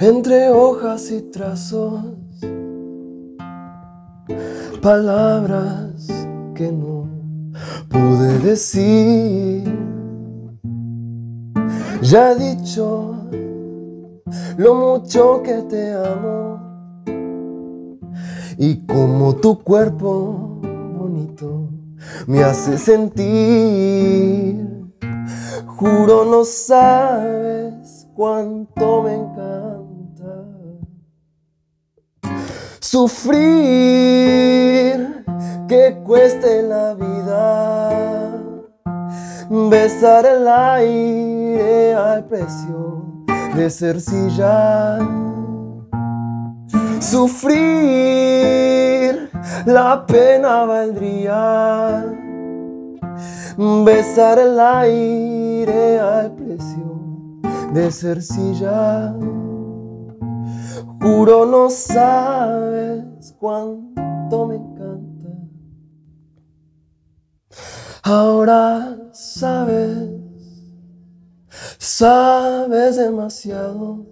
entre 0.00 0.48
hojas 0.48 1.10
y 1.12 1.22
trazos 1.30 2.02
palabras 4.80 6.06
que 6.54 6.70
no 6.72 7.08
pude 7.88 8.38
decir. 8.38 9.64
Ya 12.02 12.32
he 12.32 12.36
dicho 12.36 13.16
lo 14.56 14.74
mucho 14.74 15.42
que 15.42 15.62
te 15.62 15.92
amo 15.92 16.60
y 18.58 18.86
como 18.86 19.36
tu 19.36 19.62
cuerpo 19.62 20.60
bonito 20.98 21.68
me 22.26 22.42
hace 22.42 22.78
sentir. 22.78 24.66
Juro 25.66 26.24
no 26.24 26.44
sabes 26.44 28.08
cuánto 28.14 29.02
me 29.02 29.14
encanta 29.14 29.85
sufrir 32.86 33.40
que 35.66 36.00
cueste 36.04 36.62
la 36.62 36.94
vida, 36.94 38.30
besar 39.50 40.24
el 40.24 40.46
aire 40.46 41.94
al 41.94 42.24
precio 42.26 43.02
de 43.56 43.68
cercilla, 43.70 45.00
sufrir 47.00 48.38
la 49.64 50.06
pena 50.06 50.64
valdría, 50.64 52.04
besar 53.84 54.38
el 54.38 54.60
aire 54.60 55.98
al 55.98 56.30
precio 56.36 57.00
de 57.74 57.90
cercilla. 57.90 59.12
Juro 61.06 61.46
no 61.46 61.70
sabes 61.70 63.32
cuánto 63.38 64.46
me 64.48 64.56
encanta. 64.56 65.28
Ahora 68.02 68.98
sabes, 69.12 70.10
sabes 71.78 72.96
demasiado 72.96 74.04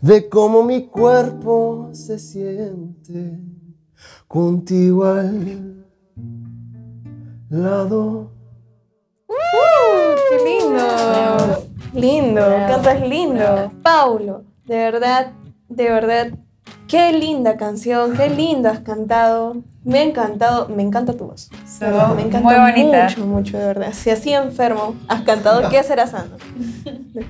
de 0.00 0.30
cómo 0.30 0.62
mi 0.62 0.86
cuerpo 0.86 1.90
se 1.92 2.18
siente 2.18 3.38
contigo 4.26 5.04
al 5.04 5.84
lado. 7.50 8.32
¡Uh, 9.28 9.34
¡Qué 10.30 10.38
lindo! 10.42 11.68
Lindo, 11.92 12.40
cantas 12.66 13.06
lindo. 13.06 13.72
Paulo, 13.82 14.51
de 14.66 14.76
verdad, 14.76 15.32
de 15.68 15.84
verdad, 15.90 16.30
qué 16.88 17.12
linda 17.12 17.56
canción, 17.56 18.14
qué 18.16 18.28
lindo 18.30 18.68
has 18.68 18.80
cantado. 18.80 19.56
Me 19.84 19.98
ha 19.98 20.02
encantado, 20.04 20.68
me 20.68 20.82
encanta 20.82 21.14
tu 21.14 21.26
voz. 21.26 21.50
Me 21.80 22.22
encanta 22.22 22.40
Muy 22.40 22.54
bonita. 22.54 23.04
mucho, 23.08 23.26
mucho, 23.26 23.58
de 23.58 23.66
verdad. 23.66 23.92
Si 23.92 24.10
así 24.10 24.32
enfermo 24.32 24.94
has 25.08 25.22
cantado, 25.22 25.68
¿qué 25.70 25.82
será 25.82 26.06
sano? 26.06 26.36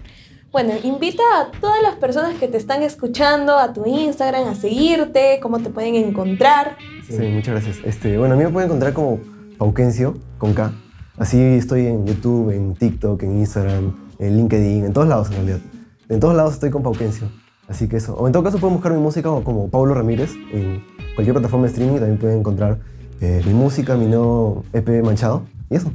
Bueno, 0.52 0.74
invita 0.82 1.22
a 1.40 1.50
todas 1.50 1.80
las 1.82 1.94
personas 1.94 2.34
que 2.38 2.46
te 2.46 2.58
están 2.58 2.82
escuchando 2.82 3.56
a 3.56 3.72
tu 3.72 3.86
Instagram 3.86 4.48
a 4.48 4.54
seguirte, 4.54 5.40
cómo 5.40 5.60
te 5.60 5.70
pueden 5.70 5.94
encontrar. 5.94 6.76
Sí, 7.08 7.16
muchas 7.22 7.54
gracias. 7.54 7.78
Este, 7.86 8.18
bueno, 8.18 8.34
a 8.34 8.36
mí 8.36 8.44
me 8.44 8.50
pueden 8.50 8.68
encontrar 8.68 8.92
como 8.92 9.18
Pauquencio, 9.56 10.18
con 10.36 10.52
K. 10.52 10.72
Así 11.16 11.40
estoy 11.40 11.86
en 11.86 12.06
YouTube, 12.06 12.50
en 12.50 12.74
TikTok, 12.74 13.22
en 13.22 13.38
Instagram, 13.38 13.96
en 14.18 14.36
LinkedIn, 14.36 14.84
en 14.84 14.92
todos 14.92 15.08
lados 15.08 15.28
en 15.28 15.36
realidad. 15.36 15.60
En 16.12 16.20
todos 16.20 16.34
lados 16.34 16.52
estoy 16.52 16.68
con 16.68 16.82
Pauquencio. 16.82 17.28
Así 17.68 17.88
que 17.88 17.96
eso. 17.96 18.14
O 18.14 18.26
en 18.26 18.34
todo 18.34 18.42
caso 18.42 18.58
pueden 18.58 18.74
buscar 18.74 18.92
mi 18.92 19.00
música 19.00 19.30
como, 19.30 19.42
como 19.42 19.70
Pablo 19.70 19.94
Ramírez 19.94 20.32
en 20.52 20.84
cualquier 21.14 21.32
plataforma 21.32 21.66
de 21.66 21.72
streaming. 21.72 21.98
También 22.00 22.18
pueden 22.18 22.38
encontrar 22.40 22.78
eh, 23.22 23.40
mi 23.46 23.54
música, 23.54 23.96
mi 23.96 24.06
nuevo 24.06 24.62
EP 24.74 25.02
manchado. 25.02 25.44
Y 25.70 25.76
eso. 25.76 25.90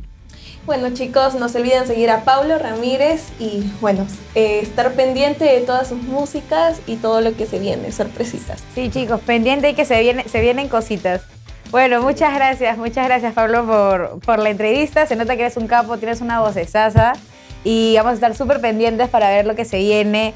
Bueno 0.66 0.90
chicos, 0.90 1.36
no 1.36 1.48
se 1.50 1.60
olviden 1.60 1.86
seguir 1.86 2.10
a 2.10 2.26
Pablo 2.26 2.58
Ramírez 2.58 3.28
y 3.40 3.72
bueno, 3.80 4.06
eh, 4.34 4.60
estar 4.62 4.92
pendiente 4.94 5.46
de 5.46 5.62
todas 5.62 5.88
sus 5.88 6.02
músicas 6.02 6.82
y 6.88 6.96
todo 6.96 7.22
lo 7.22 7.36
que 7.36 7.46
se 7.46 7.60
viene, 7.60 7.92
sorpresitas. 7.92 8.64
Sí, 8.74 8.90
chicos, 8.90 9.22
pendiente 9.22 9.70
y 9.70 9.76
que 9.76 9.86
se, 9.86 10.02
viene, 10.02 10.28
se 10.28 10.42
vienen 10.42 10.68
cositas. 10.68 11.22
Bueno, 11.72 12.02
muchas 12.02 12.34
gracias, 12.34 12.78
muchas 12.78 13.06
gracias 13.06 13.34
Pablo 13.34 13.66
por, 13.66 14.20
por 14.20 14.40
la 14.40 14.50
entrevista. 14.50 15.06
Se 15.06 15.16
nota 15.16 15.36
que 15.36 15.44
eres 15.44 15.58
un 15.58 15.68
capo, 15.68 15.98
tienes 15.98 16.22
una 16.22 16.42
vocesaza 16.42 17.14
y 17.64 17.96
vamos 17.98 18.12
a 18.12 18.16
estar 18.16 18.36
súper 18.36 18.62
pendientes 18.62 19.10
para 19.10 19.30
ver 19.30 19.46
lo 19.46 19.56
que 19.56 19.66
se 19.66 19.78
viene 19.78 20.34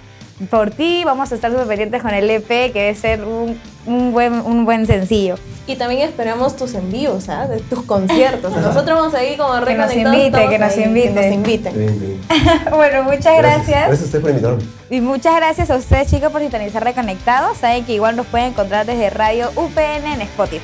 por 0.49 0.71
ti. 0.71 1.03
Vamos 1.05 1.31
a 1.31 1.35
estar 1.35 1.51
súper 1.51 1.67
pendientes 1.67 2.01
con 2.01 2.13
el 2.13 2.29
EP, 2.29 2.47
que 2.47 2.71
debe 2.73 2.95
ser 2.95 3.23
un, 3.23 3.59
un 3.85 4.11
buen, 4.11 4.33
un 4.33 4.65
buen 4.65 4.85
sencillo. 4.85 5.35
Y 5.67 5.75
también 5.75 6.01
esperamos 6.01 6.55
tus 6.55 6.73
envíos, 6.73 7.29
¿ah? 7.29 7.47
de 7.47 7.59
tus 7.59 7.83
conciertos. 7.83 8.51
Nosotros 8.55 8.99
vamos 8.99 9.13
a 9.13 9.23
ir 9.23 9.37
como 9.37 9.63
Que 9.63 9.75
nos 9.75 9.95
invite, 9.95 10.49
que 10.49 10.59
nos 10.59 10.73
ahí, 10.73 10.83
invite. 10.83 11.13
Que 11.13 11.37
nos. 11.37 11.75
Bien, 11.75 11.99
bien. 11.99 12.21
bueno, 12.71 13.03
muchas 13.03 13.37
gracias. 13.37 13.87
Gracias 13.87 14.01
a 14.01 14.05
ustedes 14.05 14.21
por 14.21 14.29
invitarme. 14.31 14.63
Y 14.89 15.01
muchas 15.01 15.35
gracias 15.35 15.69
a 15.69 15.75
ustedes, 15.75 16.09
chicos, 16.09 16.31
por 16.31 16.41
sintonizar 16.41 16.83
Reconectados. 16.83 17.57
Saben 17.57 17.85
que 17.85 17.93
igual 17.93 18.15
nos 18.15 18.25
pueden 18.27 18.47
encontrar 18.47 18.85
desde 18.85 19.09
Radio 19.11 19.51
UPN 19.55 20.05
en 20.13 20.21
Spotify. 20.21 20.61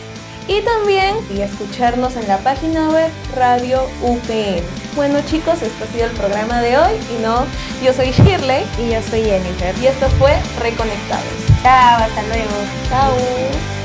Y 0.47 0.61
también 0.61 1.15
y 1.33 1.41
escucharnos 1.41 2.15
en 2.15 2.27
la 2.27 2.37
página 2.37 2.89
web 2.89 3.11
Radio 3.35 3.81
UPN. 4.01 4.86
Bueno 4.97 5.19
chicos, 5.21 5.61
esto 5.61 5.83
ha 5.83 5.93
sido 5.93 6.05
el 6.07 6.11
programa 6.13 6.59
de 6.59 6.75
hoy. 6.75 6.93
Y 7.15 7.21
no, 7.21 7.45
yo 7.83 7.93
soy 7.93 8.09
Shirley 8.09 8.65
Y 8.79 8.89
yo 8.91 9.01
soy 9.03 9.21
Jennifer. 9.21 9.75
y 9.79 9.85
esto 9.85 10.09
fue 10.17 10.35
Reconectados. 10.59 11.23
Chao, 11.61 12.03
hasta 12.03 12.23
luego. 12.23 12.51
Chao. 12.89 13.76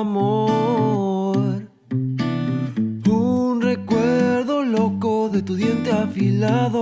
Amor. 0.00 1.68
Un 3.08 3.60
recuerdo 3.62 4.62
loco 4.62 5.28
de 5.28 5.42
tu 5.42 5.54
diente 5.56 5.90
afilado 5.90 6.79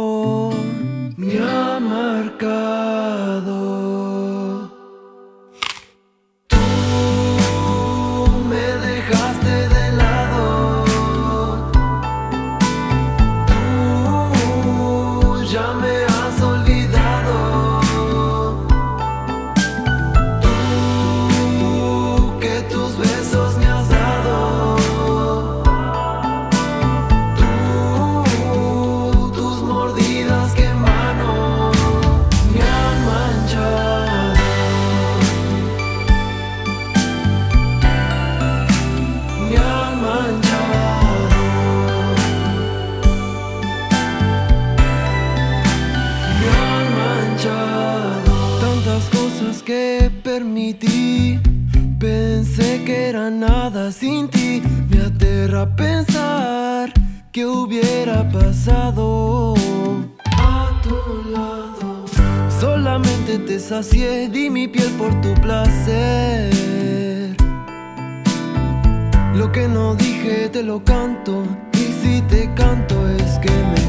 permití. 50.38 51.40
Pensé 51.98 52.84
que 52.84 53.08
era 53.08 53.28
nada 53.28 53.90
sin 53.90 54.28
ti. 54.28 54.62
Me 54.88 54.98
aterra 55.10 55.64
pensar 55.74 56.92
que 57.32 57.44
hubiera 57.44 58.18
pasado 58.30 59.54
a 60.36 60.80
tu 60.84 61.30
lado. 61.32 62.04
Solamente 62.60 63.38
te 63.48 63.58
sacié, 63.58 64.28
di 64.28 64.48
mi 64.48 64.68
piel 64.68 64.90
por 65.00 65.12
tu 65.22 65.34
placer. 65.42 66.50
Lo 69.34 69.50
que 69.50 69.66
no 69.66 69.96
dije 69.96 70.48
te 70.50 70.62
lo 70.62 70.84
canto. 70.84 71.32
Y 71.72 71.86
si 72.00 72.22
te 72.32 72.48
canto 72.54 72.94
es 73.08 73.38
que 73.44 73.54
me 73.70 73.87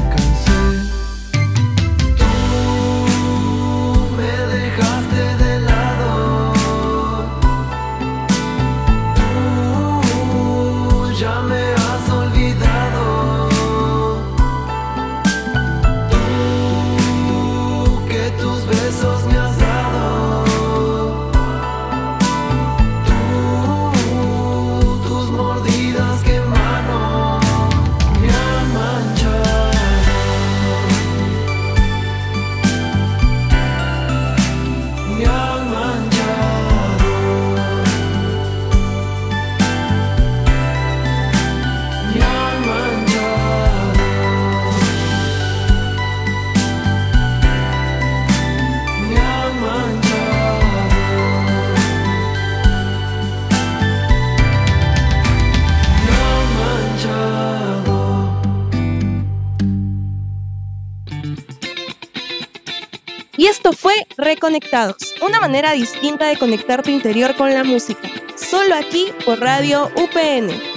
fue 64.40 64.50
Reconectados, 64.50 65.14
una 65.20 65.38
manera 65.38 65.72
distinta 65.72 66.26
de 66.26 66.36
conectar 66.36 66.82
tu 66.82 66.90
interior 66.90 67.36
con 67.36 67.52
la 67.52 67.62
música. 67.62 68.08
Solo 68.36 68.74
aquí 68.74 69.12
por 69.24 69.38
Radio 69.38 69.90
UPN. 69.96 70.69